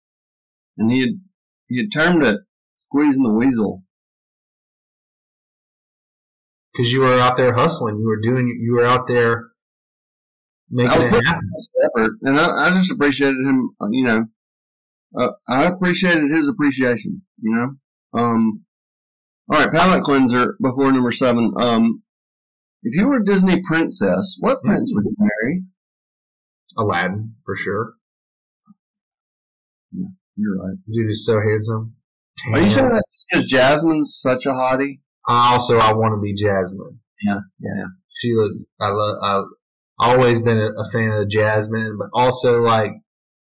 [0.79, 1.21] and he had
[1.69, 2.41] he had termed it
[2.77, 3.83] squeezing the weasel.
[6.77, 7.99] Because you were out there hustling.
[7.99, 8.49] You were doing.
[8.49, 9.47] You were out there
[10.71, 11.43] making I was it happen.
[11.85, 13.71] effort, and I, I just appreciated him.
[13.81, 14.25] uh, You know,
[15.19, 17.23] uh, I appreciated his appreciation.
[17.41, 17.77] You know.
[18.21, 18.65] Um.
[19.49, 21.53] All right, palate cleanser before number seven.
[21.57, 22.03] Um,
[22.83, 25.63] if you were a Disney princess, what prince would you marry?
[26.77, 27.95] Aladdin for sure.
[29.93, 30.77] Yeah, You're right.
[30.93, 31.95] Dude is so handsome.
[32.53, 35.01] Are you saying that just because Jasmine's such a hottie?
[35.29, 37.01] Also, I want to be Jasmine.
[37.27, 37.85] Yeah, yeah.
[38.21, 38.61] She looks.
[38.81, 39.17] I love.
[39.23, 39.45] I've
[39.99, 42.93] always been a, a fan of Jasmine, but also like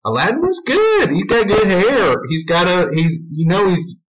[0.06, 1.12] Aladdin looks good.
[1.12, 2.16] He's got good hair.
[2.30, 2.94] He's got a.
[2.94, 4.02] He's you know he's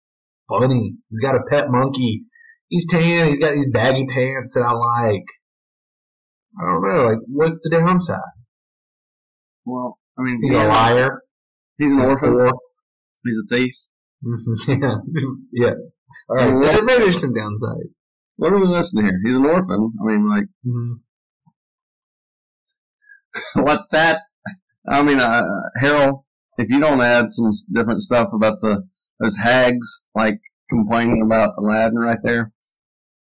[0.48, 0.94] funny.
[1.10, 2.22] He's got a pet monkey.
[2.68, 3.28] He's tan.
[3.28, 5.24] He's got these baggy pants that I like.
[6.60, 7.04] I don't know.
[7.04, 8.18] Like, what's the downside?
[9.64, 11.20] Well, I mean, He's yeah, a liar.
[11.76, 12.32] He's an He's orphan.
[12.32, 12.52] poor.
[13.24, 13.74] He's a thief.
[14.68, 14.94] yeah,
[15.52, 15.74] yeah.
[16.28, 16.56] All right.
[16.56, 17.88] So there- maybe there's some downside.
[18.36, 19.20] What are we listening here?
[19.24, 19.92] He's an orphan.
[20.00, 21.00] I mean, like, Mhm.
[23.54, 24.18] what's that?
[24.88, 25.42] I mean, uh,
[25.80, 26.24] Harold,
[26.56, 28.84] if you don't add some different stuff about the
[29.20, 30.38] those hags, like
[30.70, 32.52] complaining about Aladdin right there,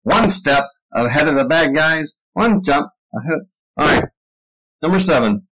[0.02, 3.40] one step ahead of the bad guys, one jump ahead.
[3.76, 4.04] All right,
[4.82, 5.46] number seven.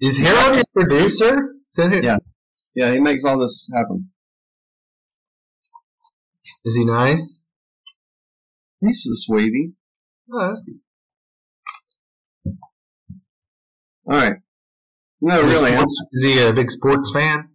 [0.00, 1.54] Is Harold your producer?
[1.76, 2.04] Is?
[2.04, 2.16] Yeah.
[2.74, 4.10] Yeah, he makes all this happen.
[6.64, 7.44] Is he nice?
[8.80, 9.72] He's a sweetie.
[10.32, 10.78] Oh, that's good.
[14.06, 14.36] All right.
[15.20, 15.72] No, Is he really.
[15.76, 17.50] sports- Is he a big sports fan?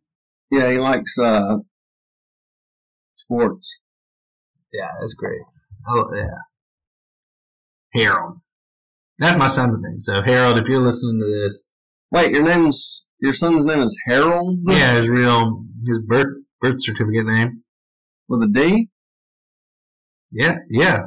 [0.51, 1.57] Yeah, he likes uh,
[3.13, 3.79] sports.
[4.71, 5.41] Yeah, that's great.
[5.89, 6.27] Oh yeah,
[7.93, 8.39] Harold.
[9.19, 9.99] That's my son's name.
[9.99, 11.69] So Harold, if you're listening to this,
[12.11, 16.27] Wait, your name's your son's name is Harold yeah, his real his birth
[16.61, 17.63] birth certificate name.
[18.29, 18.89] with a D.
[20.31, 21.03] Yeah, yeah.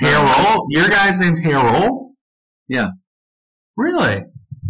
[0.00, 0.66] Harold?
[0.70, 2.12] Your guy's name's Harold?
[2.68, 2.90] Yeah.
[3.76, 4.24] Really?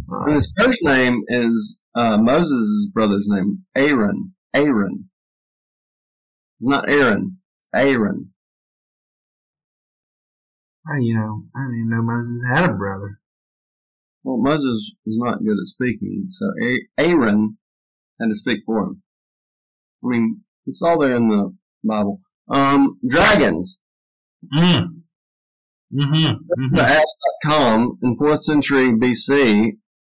[0.08, 4.32] And his first name is uh, Moses' brother's name, Aaron.
[4.54, 5.10] Aaron.
[6.60, 7.38] It's not Aaron.
[7.58, 8.30] It's Aaron.
[10.90, 13.20] I, you know, I didn't even know Moses had a brother.
[14.24, 17.58] Well, Moses was not good at speaking, so A- Aaron
[18.20, 19.02] had to speak for him.
[20.02, 22.20] I mean, it's all there in the Bible.
[22.50, 23.80] Um, dragons.
[24.56, 25.02] Mm.
[25.92, 26.74] Mm-hmm.
[26.74, 29.72] The Ask.com in 4th century BC,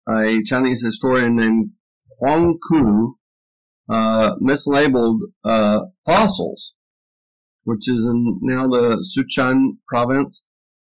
[0.10, 1.72] a Chinese historian named
[2.20, 3.16] Huang Ku
[3.90, 6.74] uh, mislabeled uh, fossils,
[7.64, 10.46] which is in now the Sichuan province.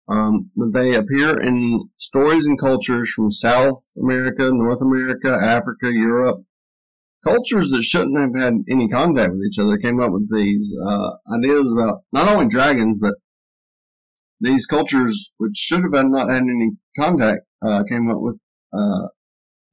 [0.09, 6.43] Um, they appear in stories and cultures from South America, North America, Africa, Europe.
[7.23, 11.11] Cultures that shouldn't have had any contact with each other came up with these uh,
[11.35, 13.15] ideas about not only dragons, but
[14.39, 18.37] these cultures, which should have not had any contact, uh, came up with
[18.71, 19.07] uh,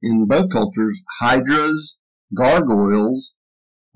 [0.01, 1.97] in both cultures hydras,
[2.35, 3.35] gargoyles,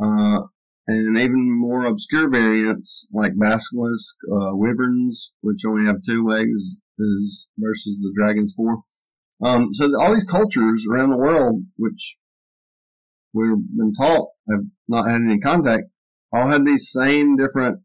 [0.02, 0.42] uh,
[0.88, 7.50] and even more obscure variants like basilisk, uh, wyverns, which only have two legs, is
[7.58, 8.84] versus the dragon's four.
[9.44, 12.18] Um, so all these cultures around the world, which
[13.34, 15.84] we've been taught have not had any contact,
[16.34, 17.80] all had these same different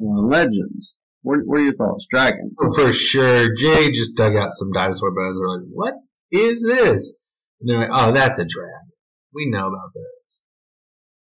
[0.00, 0.96] uh, legends.
[1.22, 2.06] What, what are your thoughts?
[2.10, 2.52] Dragons.
[2.76, 3.54] For sure.
[3.56, 5.38] Jay just dug out some dinosaur bones.
[5.38, 5.94] They're like, what
[6.30, 7.16] is this?
[7.60, 8.92] And they're like, oh, that's a dragon.
[9.32, 10.42] We know about those.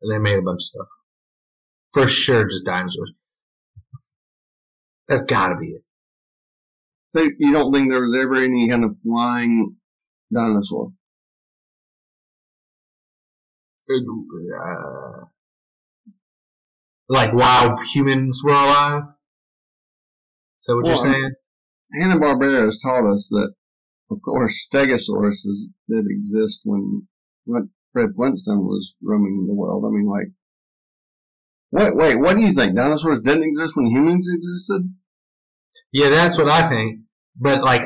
[0.01, 0.87] And they made a bunch of stuff.
[1.93, 3.13] For sure, just dinosaurs.
[5.09, 5.83] That's gotta be it.
[7.17, 9.77] So you don't think there was ever any kind of flying
[10.33, 10.93] dinosaur?
[13.91, 15.25] Uh,
[17.09, 19.03] like while humans were alive?
[20.61, 21.33] Is that what Well, you're saying?
[21.95, 23.55] Hanna Barbera has taught us that,
[24.11, 27.09] of course, Stegosauruses did exist when
[27.45, 29.85] when Fred Flintstone was roaming the world.
[29.85, 30.29] I mean, like,
[31.73, 32.77] wait, wait, what do you think?
[32.77, 34.95] Dinosaurs didn't exist when humans existed?
[35.93, 37.01] Yeah, that's what I think.
[37.37, 37.83] But like,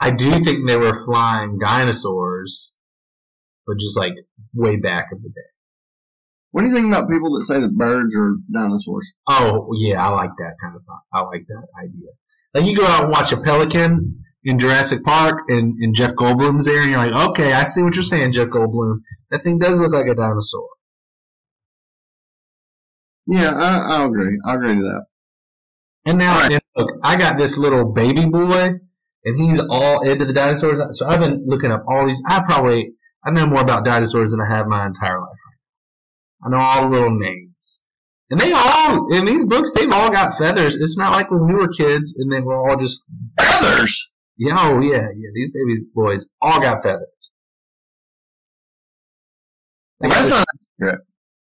[0.00, 2.74] I do think they were flying dinosaurs,
[3.66, 4.14] but just like
[4.54, 5.50] way back of the day.
[6.52, 9.12] What do you think about people that say that birds are dinosaurs?
[9.28, 11.02] Oh yeah, I like that kind of thought.
[11.12, 12.10] I like that idea.
[12.54, 16.66] Like you go out and watch a pelican in Jurassic Park, and, and Jeff Goldblum's
[16.66, 19.00] there, and you're like, okay, I see what you're saying, Jeff Goldblum.
[19.30, 20.68] That thing does look like a dinosaur.
[23.26, 24.38] Yeah, I, I agree.
[24.46, 25.06] I agree to that.
[26.04, 26.52] And now, Alright.
[26.52, 28.74] and look, I got this little baby boy,
[29.24, 30.80] and he's all into the dinosaurs.
[30.96, 32.22] So I've been looking up all these.
[32.28, 32.92] I probably
[33.26, 35.38] I know more about dinosaurs than I have my entire life.
[36.44, 37.82] I know all the little names,
[38.30, 40.76] and they all in these books they've all got feathers.
[40.76, 43.04] It's not like when we were kids and they were all just
[43.40, 44.12] Feathers!
[44.36, 45.30] yeah, oh yeah, yeah.
[45.34, 47.08] These baby boys all got feathers.
[49.98, 50.46] Well, that's not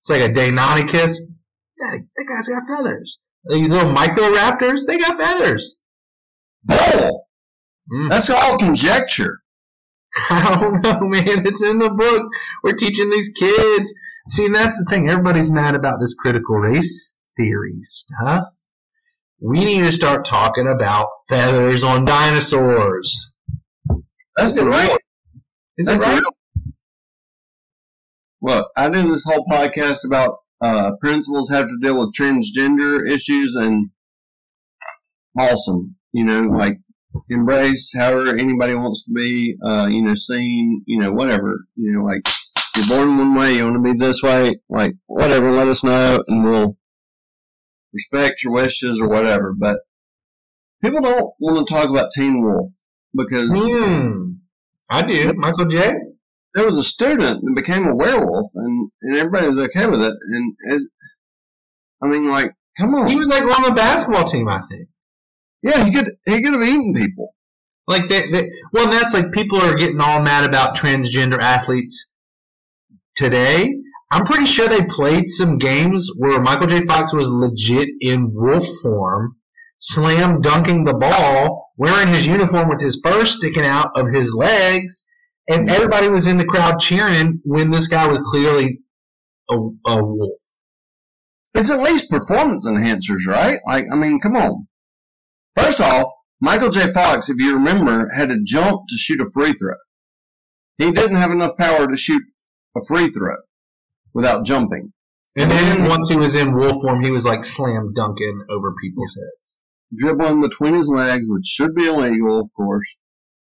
[0.00, 1.16] It's like a Deinonychus.
[1.80, 3.20] Yeah, that guy's got feathers.
[3.44, 5.80] These little microraptors, they got feathers.
[6.64, 7.28] bull.
[7.92, 8.10] Mm.
[8.10, 9.42] That's all conjecture.
[10.30, 11.46] I don't know, man.
[11.46, 12.30] It's in the books.
[12.62, 13.92] We're teaching these kids.
[14.28, 15.08] See, that's the thing.
[15.08, 18.44] Everybody's mad about this critical race theory stuff.
[19.40, 23.34] We need to start talking about feathers on dinosaurs.
[24.36, 24.96] That's it right?
[25.76, 26.20] Is That's it right?
[26.20, 26.74] real.
[28.42, 33.54] Look, I did this whole podcast about uh, principals have to deal with transgender issues
[33.54, 33.90] and
[35.38, 35.96] awesome.
[36.12, 36.78] You know, like
[37.28, 41.64] embrace however anybody wants to be, uh, you know, seen, you know, whatever.
[41.76, 42.22] You know, like
[42.76, 46.22] you're born one way, you want to be this way, like whatever, let us know
[46.28, 46.76] and we'll
[47.92, 49.54] respect your wishes or whatever.
[49.58, 49.80] But
[50.82, 52.70] people don't want to talk about Teen Wolf
[53.14, 54.32] because Hmm.
[54.90, 55.32] I do.
[55.36, 55.92] Michael J.
[56.54, 60.14] there was a student that became a werewolf, and, and everybody was okay with it.
[60.30, 60.88] And as,
[62.02, 64.88] I mean, like, come on, He was like on the basketball team, I think.
[65.62, 67.34] Yeah, he could he could have eaten people.
[67.86, 72.12] Like they, they, well, that's like people are getting all mad about transgender athletes
[73.16, 73.74] today.
[74.10, 76.84] I'm pretty sure they played some games where Michael J.
[76.86, 79.36] Fox was legit in wolf form,
[79.78, 85.06] slam dunking the ball, wearing his uniform with his fur sticking out of his legs,
[85.48, 88.80] and everybody was in the crowd cheering when this guy was clearly
[89.50, 90.40] a, a wolf.
[91.54, 93.58] It's at least performance enhancers, right?
[93.66, 94.67] Like, I mean, come on.
[95.58, 96.06] First off,
[96.40, 96.92] Michael J.
[96.92, 99.74] Fox, if you remember, had to jump to shoot a free throw.
[100.78, 102.22] He didn't have enough power to shoot
[102.76, 103.36] a free throw
[104.14, 104.92] without jumping.
[105.36, 109.16] And then once he was in wolf form, he was like slam dunking over people's
[109.16, 109.58] heads.
[109.96, 112.98] dribbling between his legs, which should be illegal, of course,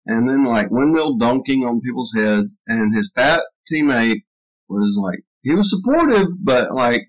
[0.07, 2.59] and then like windmill dunking on people's heads.
[2.67, 3.43] And his fat
[3.73, 4.25] teammate
[4.69, 7.03] was like, he was supportive, but like,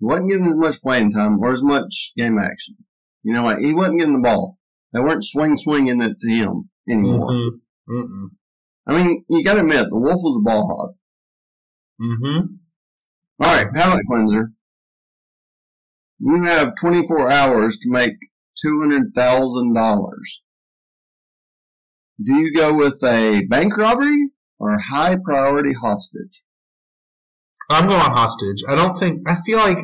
[0.00, 2.76] wasn't getting as much playing time or as much game action.
[3.22, 4.58] You know, like he wasn't getting the ball.
[4.92, 7.30] They weren't swing swinging it to him anymore.
[7.30, 7.94] Mm-hmm.
[7.94, 8.26] Mm-mm.
[8.86, 10.94] I mean, you got to admit, the wolf was a ball hog.
[12.00, 12.54] Mm-hmm.
[13.42, 14.52] All right, palate cleanser.
[16.18, 18.14] You have 24 hours to make
[18.64, 20.10] $200,000.
[22.22, 26.42] Do you go with a bank robbery or high priority hostage?
[27.70, 28.62] I'm going hostage.
[28.68, 29.22] I don't think.
[29.26, 29.78] I feel like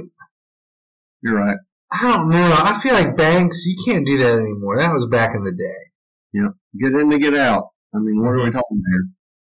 [1.23, 1.57] You're right.
[1.99, 2.55] I don't know.
[2.59, 3.65] I feel like banks.
[3.65, 4.79] You can't do that anymore.
[4.79, 5.91] That was back in the day.
[6.35, 6.53] Yep.
[6.79, 7.69] Get in to get out.
[7.95, 9.09] I mean, what are we talking here?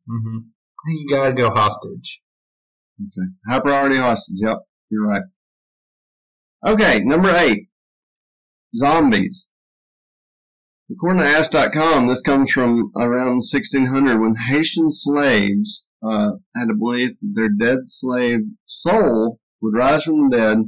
[0.09, 0.39] Mm-hmm.
[0.89, 2.21] You gotta go hostage.
[3.01, 3.29] Okay.
[3.49, 4.37] High priority hostage.
[4.41, 4.59] Yep.
[4.91, 5.23] You're right.
[6.67, 7.01] Okay.
[7.01, 7.69] Number eight.
[8.75, 9.49] Zombies.
[10.91, 17.13] According to Ask.com, this comes from around 1600 when Haitian slaves uh, had a belief
[17.21, 20.59] that their dead slave soul would rise from the dead.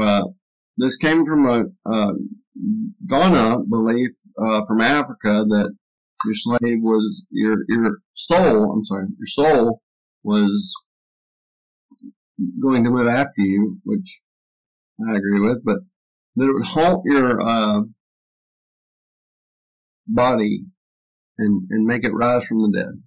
[0.00, 0.22] Uh,
[0.76, 2.12] this came from a, a
[3.06, 4.10] Ghana belief
[4.40, 5.74] uh, from Africa that
[6.24, 8.72] your slave was your your soul.
[8.72, 9.82] I'm sorry, your soul
[10.22, 10.74] was
[12.60, 14.22] going to live after you, which
[15.06, 15.78] I agree with, but
[16.36, 17.82] that it would haunt your uh,
[20.06, 20.64] body
[21.38, 23.02] and and make it rise from the dead.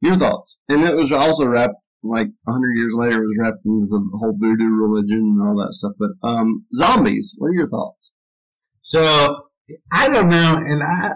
[0.00, 0.58] Your thoughts?
[0.68, 3.16] And it was also wrapped like a hundred years later.
[3.16, 5.92] It was wrapped into the whole voodoo religion and all that stuff.
[5.98, 7.34] But um, zombies.
[7.38, 8.12] What are your thoughts?
[8.80, 9.48] So
[9.92, 11.10] I don't know, and I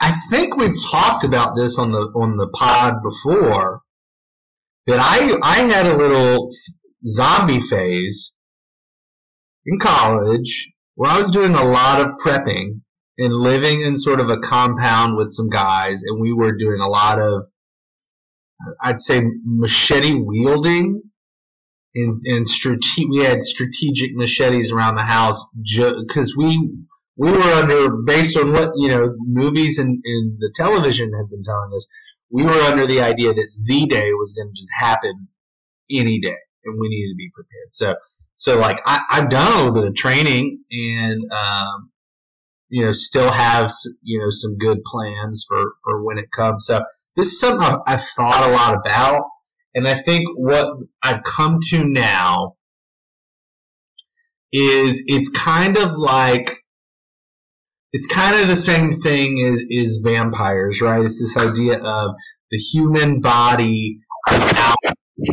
[0.00, 3.80] I think we've talked about this on the on the pod before.
[4.86, 6.50] That I I had a little
[7.06, 8.34] zombie phase
[9.64, 12.80] in college where I was doing a lot of prepping
[13.16, 16.88] and living in sort of a compound with some guys, and we were doing a
[16.88, 17.44] lot of
[18.80, 21.02] I'd say machete wielding
[21.94, 26.76] and, and strate- we had strategic machetes around the house because we
[27.16, 31.44] we were under based on what you know movies and, and the television had been
[31.44, 31.86] telling us
[32.30, 35.28] we were under the idea that z day was going to just happen
[35.90, 37.68] any day and we needed to be prepared.
[37.72, 37.94] So
[38.36, 41.90] so like I, i've done a little bit of training and um,
[42.68, 43.70] you know still have
[44.02, 46.66] you know some good plans for for when it comes.
[46.66, 46.82] So
[47.16, 49.22] this is something I've, I've thought a lot about
[49.74, 50.68] and i think what
[51.02, 52.54] i've come to now
[54.52, 56.64] is it's kind of like
[57.94, 61.04] it's kind of the same thing as, as vampires, right?
[61.04, 62.16] It's this idea of
[62.50, 64.00] the human body
[64.30, 64.76] without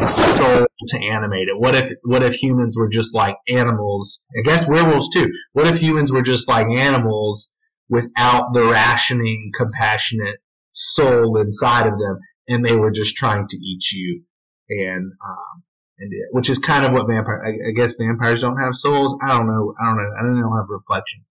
[0.07, 1.59] soul to animate it.
[1.59, 4.23] What if what if humans were just like animals?
[4.37, 5.27] I guess werewolves too.
[5.53, 7.51] What if humans were just like animals
[7.89, 10.37] without the rationing, compassionate
[10.73, 14.23] soul inside of them, and they were just trying to eat you?
[14.69, 15.63] And um,
[15.99, 17.41] and which is kind of what vampire.
[17.45, 19.17] I, I guess vampires don't have souls.
[19.23, 19.73] I don't know.
[19.81, 20.11] I don't know.
[20.17, 20.55] I don't know.
[20.55, 21.21] Have reflection,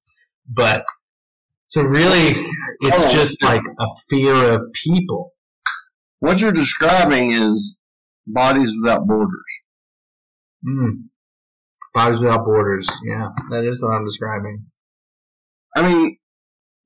[0.49, 0.85] but
[1.69, 2.35] so really,
[2.81, 3.11] it's Oh.
[3.11, 5.33] just like a fear of people.
[6.19, 7.77] What you're describing is
[8.27, 9.45] bodies without borders.
[10.69, 11.05] Mm.
[11.95, 12.87] Bodies without borders.
[13.05, 14.67] Yeah, that is what I'm describing.
[15.75, 16.19] I mean,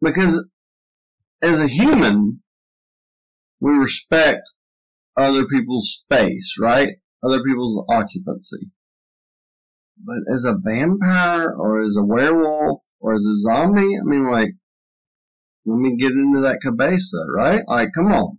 [0.01, 0.45] because
[1.43, 2.43] as a human,
[3.61, 4.43] we respect
[5.17, 6.97] other people's space, right?
[7.25, 8.71] Other people's occupancy.
[10.03, 14.55] But as a vampire or as a werewolf or as a zombie, I mean, like,
[15.65, 17.63] let me get into that cabeza, right?
[17.67, 18.39] Like, come on.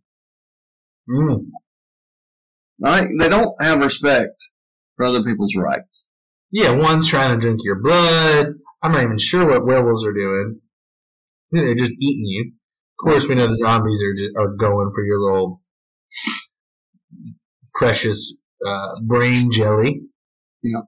[1.09, 1.47] Mm.
[2.79, 3.07] Right?
[3.17, 4.35] They don't have respect
[4.95, 6.07] for other people's rights.
[6.51, 8.53] Yeah, one's trying to drink your blood.
[8.83, 10.59] I'm not even sure what werewolves are doing.
[11.51, 12.51] They're just eating you.
[13.05, 15.61] Of course, we know the zombies are just, are going for your little
[17.75, 20.01] precious uh, brain jelly.
[20.63, 20.79] Yeah.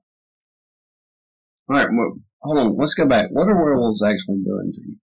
[1.70, 2.78] All right, well, hold on.
[2.78, 3.28] Let's go back.
[3.30, 4.96] What are werewolves actually doing to you?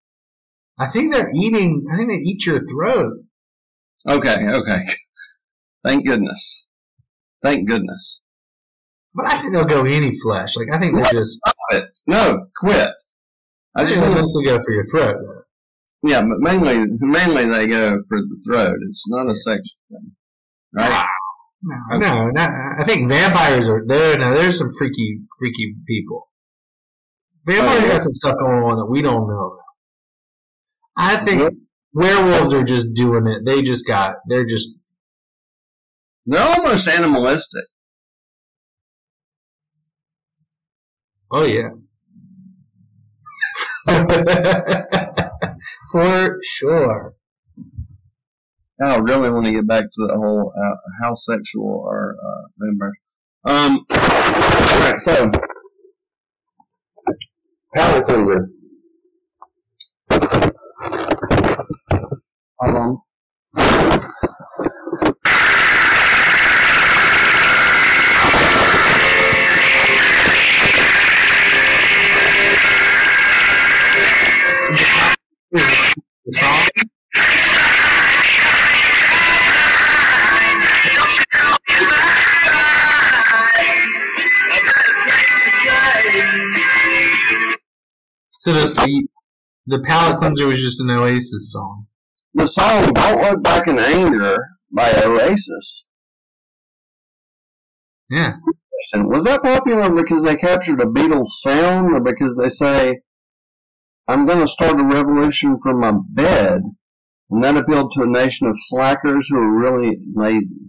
[0.76, 1.84] I think they're eating.
[1.92, 3.12] I think they eat your throat.
[4.08, 4.80] Okay, okay.
[5.84, 6.66] Thank goodness.
[7.44, 8.22] Thank goodness.
[9.14, 10.56] But I think they'll go any flesh.
[10.56, 11.38] Like I think they're just.
[11.70, 11.84] Quit.
[12.08, 12.90] No, quit.
[13.76, 15.33] I I just want they'll to, go for your throat.
[16.06, 18.76] Yeah, but mainly, mainly they go for the throat.
[18.82, 20.12] It's not a sexual thing,
[20.74, 21.08] right?
[21.62, 24.18] No, no, I think vampires are there.
[24.18, 26.28] Now there's some freaky, freaky people.
[27.46, 27.92] Vampires oh, yeah.
[27.94, 29.56] got some stuff going on that we don't know.
[30.94, 31.54] I think
[31.94, 33.46] werewolves are just doing it.
[33.46, 34.16] They just got.
[34.28, 34.78] They're just.
[36.26, 37.64] They're almost animalistic.
[41.30, 41.70] Oh yeah.
[45.94, 47.14] For sure.
[48.82, 52.94] I really want to get back to the whole uh, how sexual our uh, members.
[53.44, 55.30] Um, all right, so
[57.76, 58.48] palate cleanser.
[62.58, 63.03] Hold on.
[88.44, 89.08] So the, the
[89.78, 91.86] the palate cleanser was just an Oasis song.
[92.34, 94.36] The song "Don't Look Back in Anger"
[94.70, 95.86] by Oasis.
[98.10, 98.34] Yeah.
[98.96, 103.00] Was that popular because they captured a Beatles sound or because they say,
[104.06, 106.60] I'm going to start a revolution from my bed?
[107.30, 110.68] And that appealed to a nation of slackers who are really lazy.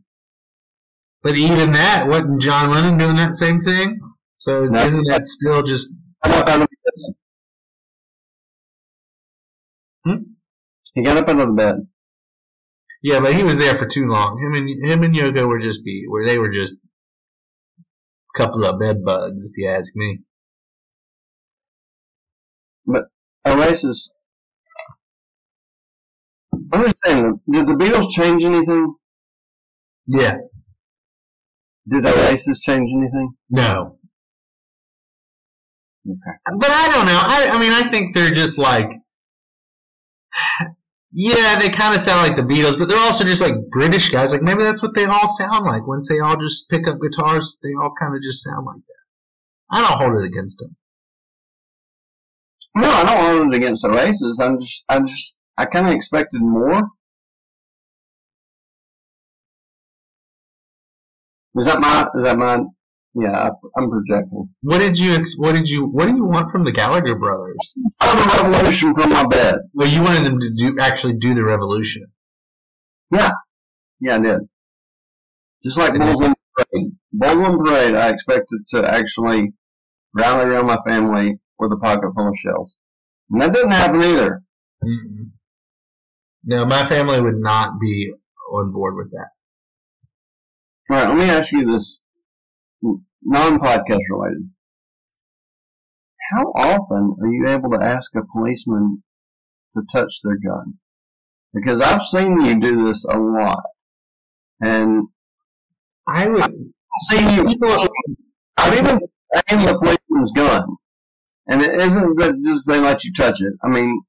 [1.23, 3.99] But even that, wasn't John Lennon doing that same thing?
[4.37, 4.79] So No.
[4.85, 5.87] isn't that still just
[6.23, 6.64] about out
[10.05, 10.23] Hmm?
[10.93, 11.87] He got up out of the bed.
[13.01, 13.19] yeah?
[13.19, 14.39] But he was there for too long.
[14.39, 16.75] Him and him and Yoko were just be where they were just
[18.35, 20.19] a couple of bed bugs, if you ask me.
[22.85, 23.05] But
[23.45, 24.11] Oasis.
[26.71, 28.95] I'm just saying, did the Beatles change anything?
[30.07, 30.37] Yeah.
[31.87, 33.33] Did Oasis change anything?
[33.49, 33.97] No.
[36.07, 36.57] Okay.
[36.59, 37.19] But I don't know.
[37.21, 38.89] I, I mean, I think they're just like,
[41.11, 44.33] yeah, they kind of sound like the Beatles, but they're also just like British guys.
[44.33, 45.87] Like maybe that's what they all sound like.
[45.87, 48.95] Once they all just pick up guitars, they all kind of just sound like that.
[49.71, 50.75] I don't hold it against them.
[52.75, 54.39] No, I don't hold it against Oasis.
[54.39, 56.89] I'm just, I just, I kind of expected more.
[61.57, 62.59] Is that my, is that my,
[63.15, 64.49] yeah, I- I'm projecting.
[64.61, 65.13] What did you?
[65.13, 65.85] Ex- what did you?
[65.87, 67.55] What do you want from the Gallagher brothers?
[67.91, 69.55] Start a revolution from my bed.
[69.73, 72.05] Well, you wanted them to do actually do the revolution.
[73.11, 73.31] Yeah,
[73.99, 74.39] yeah, I did.
[75.63, 76.91] Just like Bulls on Parade.
[77.13, 79.53] Bulls on Parade, I expected to actually
[80.13, 82.77] rally around my family with a pocket full of shells.
[83.31, 84.43] And that didn't happen either.
[84.83, 85.31] Mm-mm.
[86.43, 88.13] No, my family would not be
[88.51, 89.29] on board with that.
[90.89, 92.03] All right, let me ask you this
[93.23, 94.49] non-podcast related.
[96.31, 99.03] How often are you able to ask a policeman
[99.75, 100.75] to touch their gun?
[101.53, 103.63] Because I've seen you do this a lot.
[104.61, 105.07] And
[106.07, 106.43] I would.
[107.11, 107.57] I've you,
[108.57, 108.99] I've even
[109.49, 110.63] aimed the policeman's gun.
[111.47, 113.53] And it isn't that just they let you touch it.
[113.63, 114.01] I mean,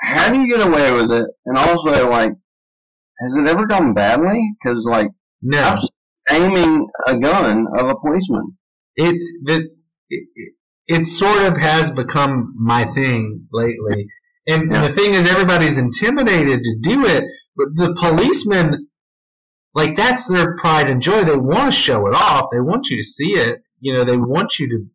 [0.00, 1.26] how do you get away with it?
[1.46, 2.32] And also, like,
[3.20, 4.52] has it ever gone badly?
[4.62, 5.08] Because, like,
[5.40, 5.88] No, I've seen
[6.30, 8.56] aiming a gun of a policeman.
[8.96, 9.62] it's that
[10.10, 10.52] it, it,
[10.88, 14.06] it sort of has become my thing lately.
[14.48, 14.84] And, Yeah.
[14.84, 17.24] and the thing is, everybody's intimidated to do it,
[17.56, 18.88] but the policemen,
[19.74, 21.22] like that's their pride and joy.
[21.24, 22.46] They want to show it off.
[22.52, 23.60] They want you to see it.
[23.80, 24.86] You know, they want you to.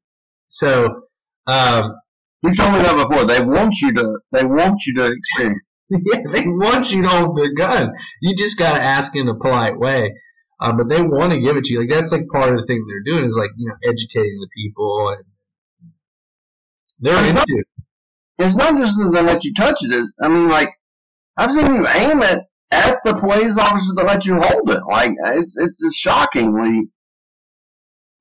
[0.49, 1.03] So,
[1.47, 1.83] um,
[2.43, 3.25] You told me that before.
[3.25, 4.19] They want you to.
[4.31, 5.61] They want you to experience.
[5.89, 7.93] yeah, they want you to hold their gun.
[8.21, 10.11] You just got to ask in a polite way.
[10.63, 11.81] Um, but they want to give it to you.
[11.81, 14.47] Like that's like part of the thing they're doing is like you know educating the
[14.55, 15.23] people and
[16.99, 17.43] they're I mean, into.
[17.49, 17.67] it.
[18.39, 19.91] It's not just that they let you touch it.
[19.91, 20.69] It's, I mean, like
[21.35, 24.83] I've seen you aim it at the police officer that let you hold it.
[24.87, 26.89] Like it's it's just shockingly.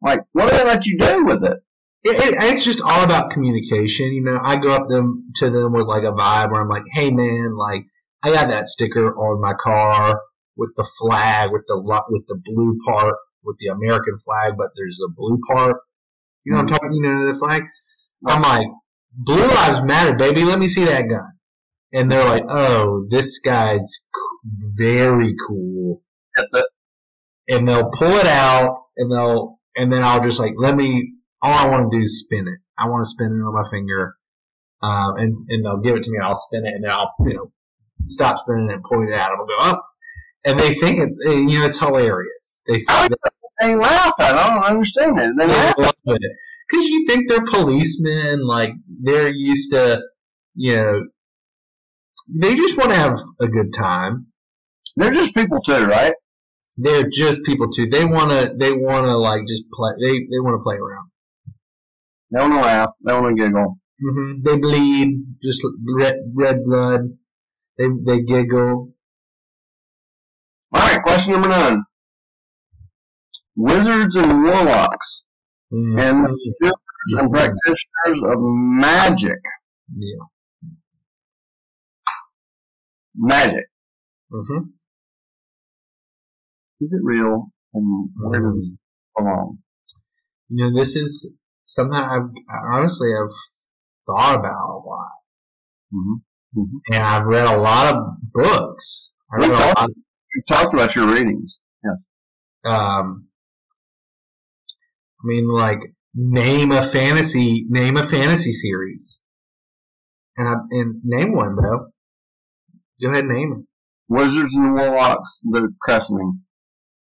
[0.02, 1.58] Like what do they let you do with it?
[2.04, 4.12] It, it, it's just all about communication.
[4.12, 6.82] You know, I go up them to them with like a vibe where I'm like,
[6.92, 7.84] "Hey, man, like
[8.24, 10.20] I got that sticker on my car
[10.56, 11.76] with the flag, with the
[12.10, 15.78] with the blue part, with the American flag, but there's a blue part.
[16.44, 16.92] You know what I'm talking?
[16.92, 17.64] You know the flag.
[18.26, 18.66] I'm like,
[19.12, 20.44] Blue Lives Matter, baby.
[20.44, 21.32] Let me see that gun.
[21.92, 24.06] And they're like, "Oh, this guy's
[24.44, 26.02] very cool."
[26.36, 26.64] That's it.
[27.48, 31.52] and they'll pull it out and they'll and then I'll just like let me all
[31.52, 32.58] I want to do is spin it.
[32.78, 34.16] I want to spin it on my finger.
[34.82, 37.34] Um, and, and they'll give it to me I'll spin it and then I'll, you
[37.34, 37.52] know,
[38.08, 39.32] stop spinning it and point it out.
[39.32, 39.84] I'll go up.
[40.44, 42.62] And they think it's, eh, you know, it's hilarious.
[42.66, 43.08] They Oh,
[43.60, 44.34] They laugh at.
[44.34, 44.38] it.
[44.38, 45.36] I don't understand it.
[45.36, 45.74] They love
[46.06, 46.32] it.
[46.70, 48.72] Cause you think they're policemen, like
[49.02, 50.00] they're used to,
[50.54, 51.02] you know,
[52.34, 54.26] they just want to have a good time.
[54.96, 56.14] They're just people too, right?
[56.76, 57.86] They're just people too.
[57.86, 61.10] They want to, they want to like just play, they, they want to play around.
[62.32, 62.90] They want to laugh.
[63.04, 63.78] They want to giggle.
[64.00, 65.62] hmm They bleed, just
[65.98, 67.00] red, red blood.
[67.78, 68.92] They they giggle.
[70.74, 71.82] All right, question number nine.
[73.56, 75.24] Wizards and warlocks
[75.72, 76.00] Mm.
[76.00, 76.22] and
[76.60, 79.38] wizards and practitioners of magic.
[79.96, 80.24] Yeah.
[83.14, 83.64] Magic.
[84.30, 84.58] hmm
[86.80, 87.52] Is it real?
[87.74, 88.78] And where does it
[89.16, 89.58] belong?
[90.48, 92.30] You know, this is something I've
[92.70, 93.32] honestly I've
[94.06, 95.12] thought about a lot,
[95.94, 96.64] Mm-hmm.
[96.92, 98.02] and I've read a lot of
[98.32, 99.12] books.
[99.32, 99.90] I read a lot.
[100.34, 101.60] You talked about your readings.
[101.84, 102.04] Yes.
[102.64, 103.28] Um,
[105.20, 109.22] I mean, like name a fantasy, name a fantasy series,
[110.36, 111.88] and I, and name one, though.
[113.00, 113.66] Go ahead, and name it.
[114.08, 116.42] Wizards and warlocks, the christening.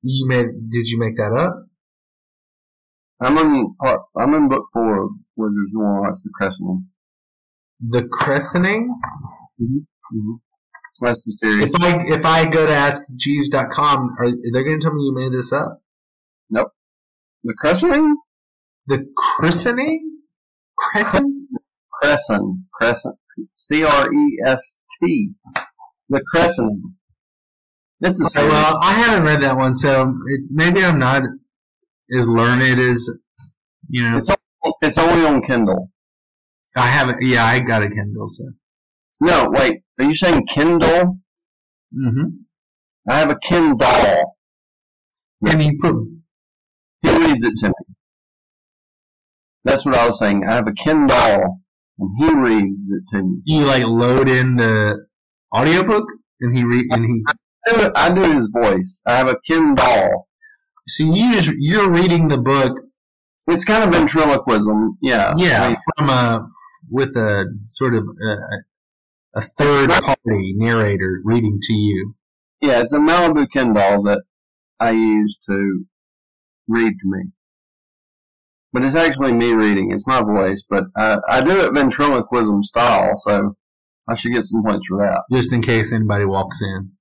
[0.03, 0.47] You made?
[0.71, 1.67] Did you make that up?
[3.21, 3.75] I'm in
[4.17, 6.87] I'm in book four of Wizards and Warlocks, the christening.
[7.81, 8.99] The christening.
[9.61, 10.33] Mm-hmm.
[11.01, 11.75] That's the series.
[11.75, 15.33] If I if I go to askjeeves.com, are they going to tell me you made
[15.33, 15.83] this up?
[16.51, 16.73] Nope.
[17.45, 18.17] The christening?
[18.87, 20.21] The christening?
[20.77, 21.49] Crescent?
[21.93, 22.65] Crescent.
[22.73, 23.17] Crescent.
[23.55, 25.33] C R E S T.
[26.09, 26.95] The christening.
[28.01, 31.23] It's a Okay, well, I haven't read that one, so it, maybe I'm not
[32.17, 33.09] as learned as
[33.89, 34.19] you know.
[34.19, 34.31] It's,
[34.83, 35.91] it's only on Kindle.
[36.77, 37.23] I haven't.
[37.23, 38.45] Yeah, I got a Kindle, so.
[39.23, 39.83] No, wait.
[40.01, 41.19] Are you saying Kindle?
[41.97, 42.27] Mm-hmm.
[43.09, 44.35] I have a Kindle.
[45.43, 45.95] And you put
[47.03, 47.95] He reads it to me.
[49.63, 50.43] That's what I was saying.
[50.45, 51.61] I have a Kindle,
[52.01, 53.43] and he reads it to me.
[53.45, 55.07] you like load in the
[55.55, 56.05] audiobook,
[56.41, 57.23] and he read and he.
[57.69, 59.03] I do, I do his voice.
[59.07, 60.27] I have a Kindle.
[60.89, 62.73] So you just you're reading the book,
[63.47, 64.99] It's kind of ventriloquism.
[65.01, 65.33] Yeah.
[65.37, 66.47] yeah, I mean, from a
[66.91, 68.37] with a sort of a,
[69.35, 72.15] a third party narrator reading to you.
[72.61, 74.23] yeah, it's a Malibu Kindle that
[74.79, 75.85] I use to
[76.69, 77.31] read to me.
[78.73, 79.93] But it's actually me reading.
[79.93, 83.55] It's my voice, but I, I do it ventriloquism style, so
[84.09, 85.23] I should get some points for that.
[85.33, 86.93] just in case anybody walks in.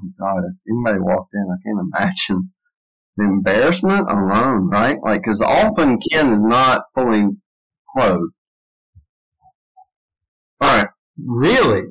[0.00, 2.52] Oh, God, if anybody walked in, I can't imagine
[3.16, 4.98] the embarrassment alone, right?
[5.02, 7.24] Like, because often Ken is not fully
[7.96, 8.32] clothed.
[10.60, 11.82] All right, Really?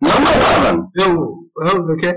[0.00, 0.90] number eleven.
[1.00, 2.14] Oh, oh okay.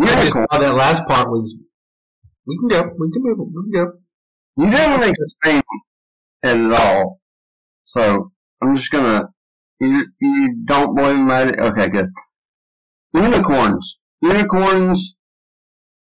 [0.00, 0.46] Just Unicorn.
[0.50, 1.56] thought that last part was.
[2.46, 2.82] We can go.
[2.98, 3.38] We can move.
[3.38, 3.92] We can go.
[4.56, 5.62] You didn't make the same
[6.42, 7.20] at all,
[7.84, 9.28] so I'm just gonna.
[9.80, 11.60] You you don't believe magic?
[11.60, 12.10] Okay, good.
[13.14, 14.00] Unicorns.
[14.22, 15.16] Unicorns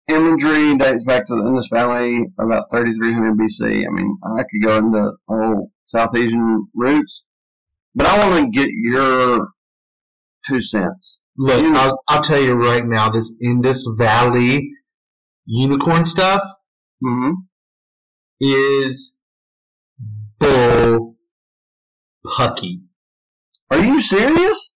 [0.09, 3.87] imagery dates back to the Indus Valley about 3300 BC.
[3.87, 7.25] I mean, I could go into whole South Asian roots,
[7.95, 9.49] but I want to get your
[10.47, 11.20] two cents.
[11.36, 13.09] Look, You- I'll, I'll tell you right now.
[13.11, 14.70] This Indus Valley
[15.47, 16.43] unicorn stuff
[17.05, 17.32] Mm-hmm.
[18.40, 19.16] is
[20.38, 21.16] bull
[22.24, 22.82] pucky.
[23.70, 24.72] Are you serious?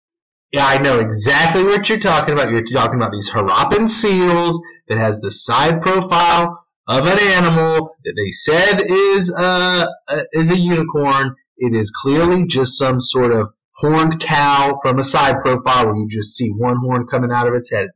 [0.53, 2.51] Yeah, I know exactly what you're talking about.
[2.51, 8.15] You're talking about these Harappan seals that has the side profile of an animal that
[8.17, 11.35] they said is a, a is a unicorn.
[11.59, 16.09] It is clearly just some sort of horned cow from a side profile where you
[16.11, 17.89] just see one horn coming out of its head.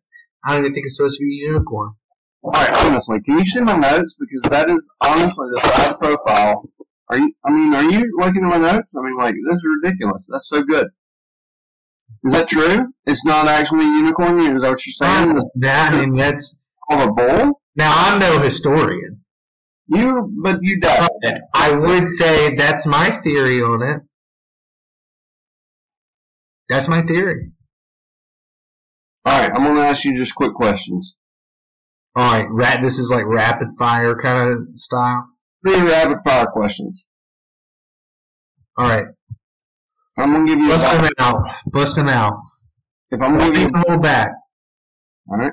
[0.44, 1.92] I don't even think it's supposed to be a unicorn.
[2.42, 6.70] All right, honestly, can you see my notes because that is honestly the side profile.
[7.10, 7.32] Are you?
[7.44, 8.94] I mean, are you looking at my notes?
[8.96, 10.28] I mean, like this is ridiculous.
[10.30, 10.88] That's so good.
[12.24, 12.92] Is that true?
[13.04, 14.40] It's not actually a unicorn.
[14.40, 15.40] Is that what you're saying?
[15.56, 17.60] That I mean that's called a bull.
[17.76, 19.19] now I'm no historian.
[19.90, 21.18] You, but you dabble.
[21.52, 24.02] I would say that's my theory on it.
[26.68, 27.50] That's my theory.
[29.24, 31.16] All right, I'm gonna ask you just quick questions.
[32.14, 32.82] All right, rat.
[32.82, 35.26] This is like rapid fire kind of style.
[35.66, 37.04] Three rapid fire questions.
[38.78, 39.06] All right,
[40.16, 40.68] I'm gonna give you.
[40.68, 41.54] Bust them out.
[41.66, 42.34] Bust them out.
[43.10, 44.30] If I'm gonna give you, hold back.
[45.28, 45.52] all right,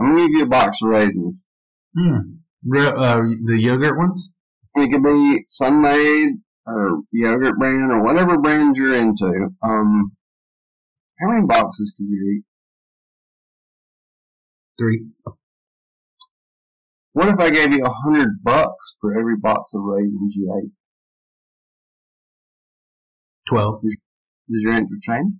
[0.00, 1.44] I'm gonna give you a box of raisins.
[1.96, 2.18] Hmm.
[2.66, 4.30] Uh, the yogurt ones.
[4.74, 9.48] It could be Sun-Maid or yogurt brand or whatever brand you're into.
[9.62, 10.12] Um,
[11.20, 12.44] how many boxes can you eat?
[14.78, 15.06] Three.
[17.12, 20.70] What if I gave you a hundred bucks for every box of raisins you ate?
[23.48, 23.82] Twelve.
[23.82, 25.32] Does your answer change?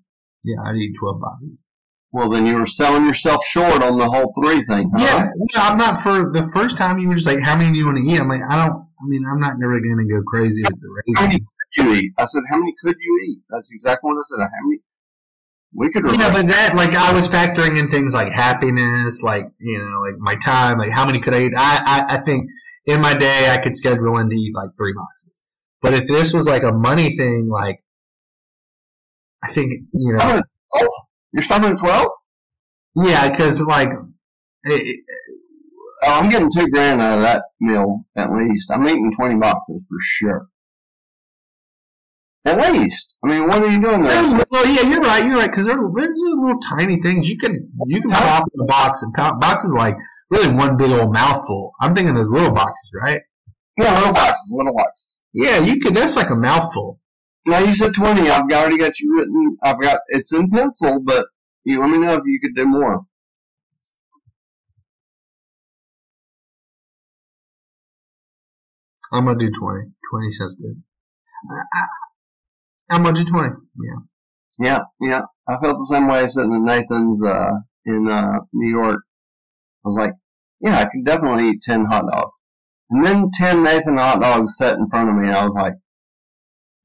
[0.45, 1.65] Yeah, I'd eat twelve boxes.
[2.11, 4.91] Well, then you were selling yourself short on the whole three thing.
[4.97, 5.05] Huh?
[5.05, 6.99] Yeah, yeah, I'm not for the first time.
[6.99, 8.89] You were just like, "How many do you want to eat?" I'm like, "I don't.
[9.01, 11.95] I mean, I'm not really going to go crazy with the How many could you
[11.95, 12.13] eat?
[12.19, 13.43] I said, how many could you eat?
[13.49, 14.41] That's exactly what I said.
[14.41, 14.81] How many?
[15.73, 16.05] We could.
[16.05, 20.01] You know, but that like I was factoring in things like happiness, like you know,
[20.01, 21.53] like my time, like how many could I eat?
[21.57, 22.49] I I, I think
[22.87, 25.45] in my day I could schedule in to eat like three boxes.
[25.83, 27.85] But if this was like a money thing, like
[29.43, 30.43] I think you know, Oh,
[30.75, 30.91] oh,
[31.33, 32.09] you're stopping at twelve?
[32.97, 33.91] yeah, because like
[34.65, 35.01] it,
[36.03, 38.71] Oh, I'm getting two grand out of that meal at least.
[38.73, 40.49] I'm eating twenty boxes for sure.
[42.45, 43.19] At least.
[43.25, 44.23] I mean, what are you doing there?
[44.23, 45.25] Little, yeah, you're right.
[45.25, 48.65] You're right because there, there's little tiny things you can you can pop in a
[48.65, 49.97] box and pop, boxes like
[50.31, 51.73] really one big old mouthful.
[51.81, 53.21] I'm thinking those little boxes, right?
[53.77, 55.21] Yeah, little boxes, little boxes.
[55.33, 55.95] Yeah, you could.
[55.95, 57.01] That's like a mouthful.
[57.49, 58.29] Now you said twenty.
[58.29, 59.57] I've already got you written.
[59.63, 61.29] I've got it's in pencil, but
[61.65, 63.07] you let me know if you could do more.
[69.11, 69.93] I'm gonna do twenty.
[70.11, 70.83] Twenty sounds good.
[71.75, 71.87] I,
[72.91, 73.55] I'm gonna do twenty.
[73.83, 74.01] Yeah.
[74.61, 75.23] Yeah, yeah.
[75.49, 77.53] I felt the same way sitting at Nathan's uh,
[77.87, 79.01] in uh, New York.
[79.85, 80.13] I was like,
[80.61, 82.33] yeah, I could definitely eat ten hot dogs.
[82.91, 85.75] And then ten Nathan hot dogs sat in front of me, and I was like,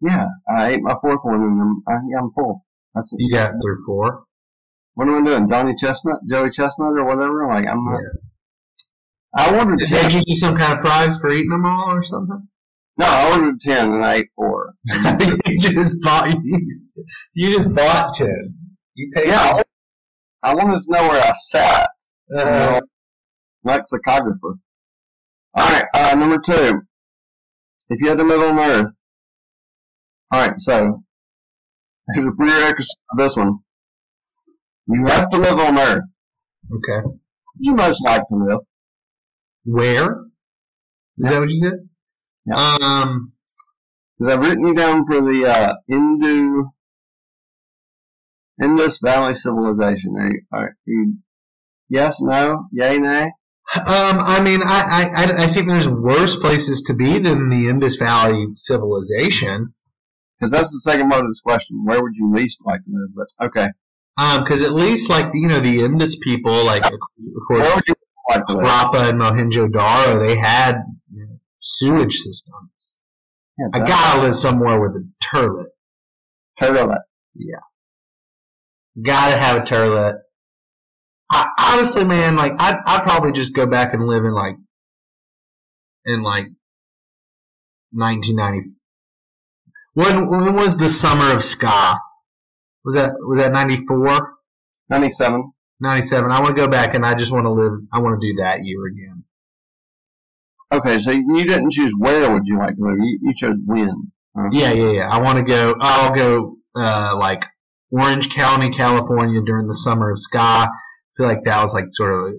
[0.06, 2.66] yeah, I ate my fourth one, and I'm, I, yeah, I'm full.
[2.94, 3.18] That's it.
[3.20, 4.24] You got through four.
[4.96, 5.50] What am I doing?
[5.50, 7.48] Johnny Chestnut, Joey Chestnut, or whatever?
[7.48, 8.00] Like I'm not.
[9.36, 10.12] I ordered Did they ten.
[10.12, 12.48] give you some kind of prize for eating them all or something?
[12.98, 14.74] No, I ordered ten, and I ate four.
[15.48, 16.68] you just bought you,
[17.34, 18.56] you just bought ten.
[18.94, 19.30] You paid.
[19.30, 19.62] Yeah,
[20.44, 21.90] I I wanted to know where I sat.
[22.30, 22.82] you Uh,
[23.64, 24.60] lexicographer.
[25.56, 26.82] All right, uh, number two.
[27.90, 28.94] If you had to live on Earth,
[30.34, 30.54] all right.
[30.58, 31.04] So
[32.14, 33.60] here's a prerequisite of this one.
[34.88, 36.04] You have to live on Earth.
[36.76, 37.06] okay.
[37.06, 38.60] Would you most like to live?
[39.66, 40.26] Where?
[41.20, 41.88] Is that what you said?
[42.46, 42.56] Yeah.
[42.82, 43.34] Um.
[44.18, 46.64] Because I've written you down for the uh, Hindu
[48.62, 50.16] Indus Valley Civilization.
[50.20, 51.18] Are you, are you
[51.90, 53.32] yes, no, yay, nay?
[53.76, 57.70] Um, I mean, I, I, I- I think there's worse places to be than the
[57.70, 59.74] Indus Valley civilization.
[60.40, 61.84] Because that's the second part of this question.
[61.86, 63.16] Where would you least like to live?
[63.16, 63.70] But okay,
[64.18, 67.00] Um, because at least like you know the Indus people, like of
[67.48, 67.94] course where would you
[68.30, 68.46] like?
[68.46, 70.76] Harappa and Mohenjo-daro, they had
[71.14, 73.00] you know, sewage systems.
[73.58, 75.70] Yeah, I gotta live somewhere with a toilet.
[76.60, 77.02] Toilet.
[77.36, 77.60] Yeah.
[79.02, 80.18] Gotta have a toilet.
[81.32, 84.56] I, honestly, man, like I'd, I'd probably just go back and live in like
[86.06, 86.48] in like
[87.92, 88.70] 1990.
[89.94, 92.00] When when was the summer of ska?
[92.84, 94.34] Was that was that 94,
[94.90, 95.52] 97.
[95.80, 96.32] 97?
[96.32, 97.74] I want to go back and I just want to live.
[97.92, 99.24] I want to do that year again.
[100.72, 102.98] Okay, so you didn't choose where would you like to live.
[103.00, 104.12] You, you chose when.
[104.36, 104.50] huh?
[104.52, 105.10] Yeah, yeah, yeah.
[105.10, 105.76] I want to go.
[105.80, 107.46] I'll go uh, like
[107.92, 110.40] Orange County, California during the summer of ska.
[110.40, 110.68] I
[111.16, 112.34] feel like that was like sort of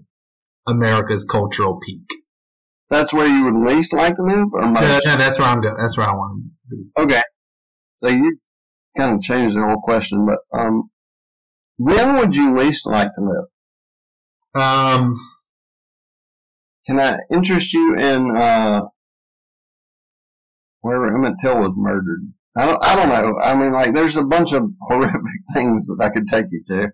[0.66, 2.02] America's cultural peak.
[2.90, 4.62] That's where you would least like to live, or?
[4.62, 5.76] No, no, that's where I'm going.
[5.76, 6.84] That's where I want to be.
[6.98, 7.22] Okay.
[8.02, 8.36] So you
[8.96, 10.90] kind of changed the whole question, but um,
[11.76, 14.62] when would you least like to live?
[14.62, 15.14] Um,
[16.86, 18.82] Can I interest you in uh,
[20.80, 22.32] where Emmett Till was murdered?
[22.56, 22.84] I don't.
[22.84, 23.38] I don't know.
[23.40, 25.20] I mean, like, there's a bunch of horrific
[25.54, 26.92] things that I could take you to.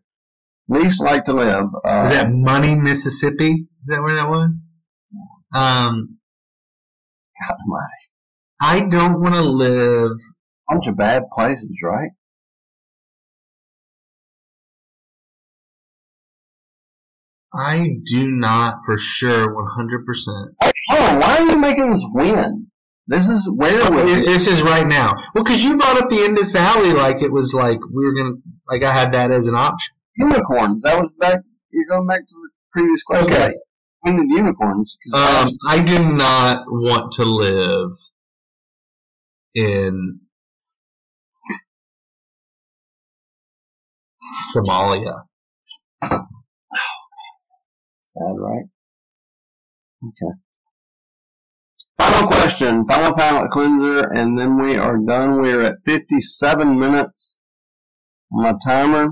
[0.69, 1.67] Least like to live.
[1.85, 3.67] Uh, is that Money, Mississippi?
[3.83, 4.63] Is that where that was?
[5.53, 6.19] Um,
[7.47, 7.87] God, my
[8.61, 10.13] I don't want to live.
[10.71, 12.11] Bunch of bad places, right?
[17.53, 19.64] I do not for sure 100%.
[20.62, 20.73] Oh.
[21.18, 22.68] Why are you making us win?
[23.09, 24.25] This is where you?
[24.25, 25.14] This is right now.
[25.35, 28.35] Well, because you brought up the Indus Valley like it was like we were going
[28.37, 29.93] to, like I had that as an option.
[30.16, 30.83] unicorns.
[30.85, 31.41] That was back.
[31.73, 33.33] You're going back to the previous question.
[33.33, 33.55] Okay.
[34.07, 34.97] Did unicorns?
[35.12, 37.91] Um, I do not want to live
[39.57, 40.21] in
[44.55, 45.22] Somalia.
[48.11, 48.64] sad, right?
[50.05, 50.35] Okay.
[51.99, 55.43] Final question, final palate cleanser, and then we are done.
[55.43, 57.37] We are at 57 minutes
[58.33, 59.11] on my timer.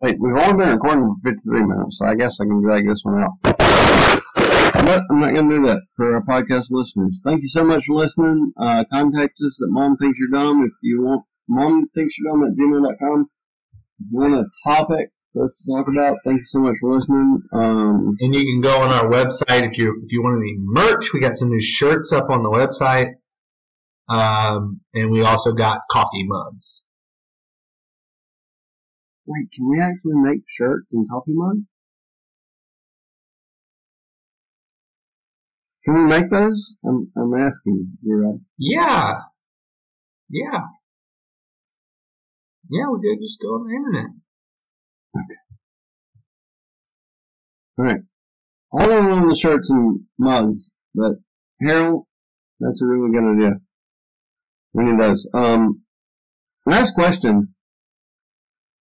[0.00, 3.02] Wait, we've only been recording for 53 minutes, so I guess I can drag this
[3.04, 3.32] one out.
[4.86, 7.20] But I'm not going to do that for our podcast listeners.
[7.24, 8.52] Thank you so much for listening.
[8.60, 11.24] Uh, contact us at Mom Thinks You're Dumb if you want.
[11.48, 13.30] Mom Thinks You're Dumb at gmail.com.
[13.98, 16.18] You want a topic for us to talk about.
[16.24, 17.42] Thank you so much for listening.
[17.52, 21.12] Um, And you can go on our website if you if you want any merch.
[21.12, 23.14] We got some new shirts up on the website,
[24.08, 26.84] um, and we also got coffee mugs.
[29.26, 31.66] wait, can we actually make shirts and coffee mugs?
[35.84, 36.76] Can we make those?
[36.84, 37.96] I'm, I'm asking.
[38.02, 38.40] You're right.
[38.58, 39.20] Yeah,
[40.28, 40.60] yeah,
[42.70, 42.86] yeah.
[42.88, 44.10] We could just go on the internet.
[45.16, 45.40] Okay.
[47.78, 48.02] All right.
[48.78, 51.12] I don't own the shirts and mugs, but
[51.62, 52.06] Harold,
[52.60, 53.52] that's a really good idea.
[54.72, 55.26] We need those.
[55.32, 55.82] Um,
[56.66, 57.54] last question.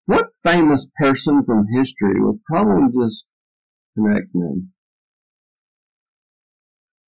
[0.07, 3.27] What famous person from history was probably just
[3.95, 4.69] an X-Men?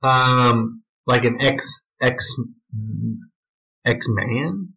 [0.02, 2.26] Um, like an X X
[3.86, 4.74] X man.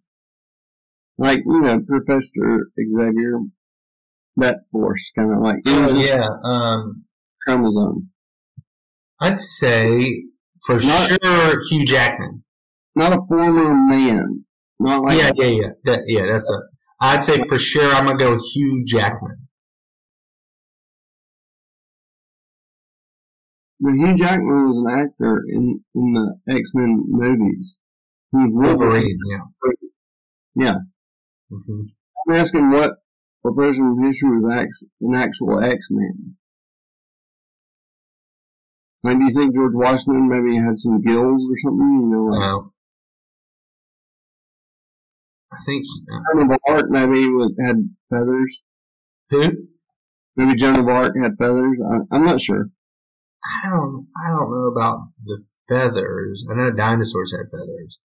[1.21, 3.41] Like, you know, Professor Xavier,
[4.37, 6.25] that force, kind of like Oh yeah.
[6.43, 7.05] Um,
[7.47, 8.09] chromosome.
[9.21, 10.25] I'd say
[10.65, 12.43] for Not- sure Hugh Jackman.
[12.97, 14.47] Not a former man.
[14.79, 15.69] Not like yeah, yeah, yeah.
[15.85, 16.59] That, yeah, that's a.
[17.03, 19.47] I'd say for sure I'm gonna go with Hugh Jackman.
[23.79, 27.81] But Hugh Jackman was an actor in, in the X-Men movies.
[28.33, 28.79] He was Wolverine.
[28.79, 29.19] Wolverine.
[30.55, 30.67] Yeah.
[30.67, 30.75] Yeah.
[31.51, 31.83] Hmm
[32.29, 32.93] I'm asking what
[33.43, 36.37] what person from history was act, an actual X-Man.
[39.03, 42.01] Like, do you think George Washington maybe had some gills or something?
[42.03, 42.65] You know, like
[45.53, 47.77] I think uh, Joan of Arc maybe was, had
[48.11, 48.61] feathers.
[49.31, 49.69] who?
[50.37, 51.79] Maybe Joan of Arc had feathers.
[51.91, 52.67] I, I'm not sure.
[53.45, 54.07] I don't.
[54.23, 56.45] I don't know about the feathers.
[56.51, 57.99] I know dinosaurs had feathers.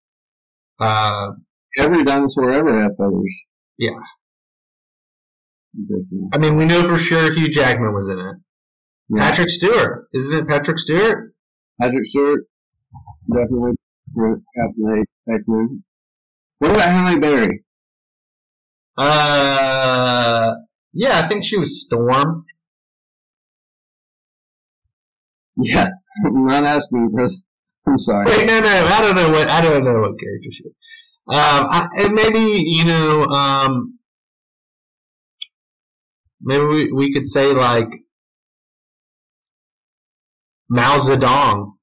[0.80, 1.32] Uh,
[1.78, 3.46] Every dinosaur ever had feathers.
[3.78, 4.00] Yeah.
[6.34, 8.36] I mean, we know for sure Hugh Jackman was in it.
[9.10, 9.30] Yeah.
[9.30, 10.48] Patrick Stewart, isn't it?
[10.48, 11.34] Patrick Stewart.
[11.82, 12.46] Patrick Stewart,
[13.28, 13.74] definitely
[14.16, 15.84] Captain X-Men.
[16.60, 17.64] What about Halle Berry?
[18.98, 20.54] Uh,
[20.94, 22.46] yeah, I think she was Storm.
[25.58, 25.90] Yeah,
[26.26, 27.30] I'm not asking for.
[27.88, 28.26] I'm sorry.
[28.26, 30.64] Wait, no, no, I don't know what I don't know what character she.
[30.64, 30.74] Was.
[31.28, 33.98] Um, I, and maybe you know, um,
[36.42, 37.90] maybe we, we could say like
[40.70, 41.74] Mao Zedong.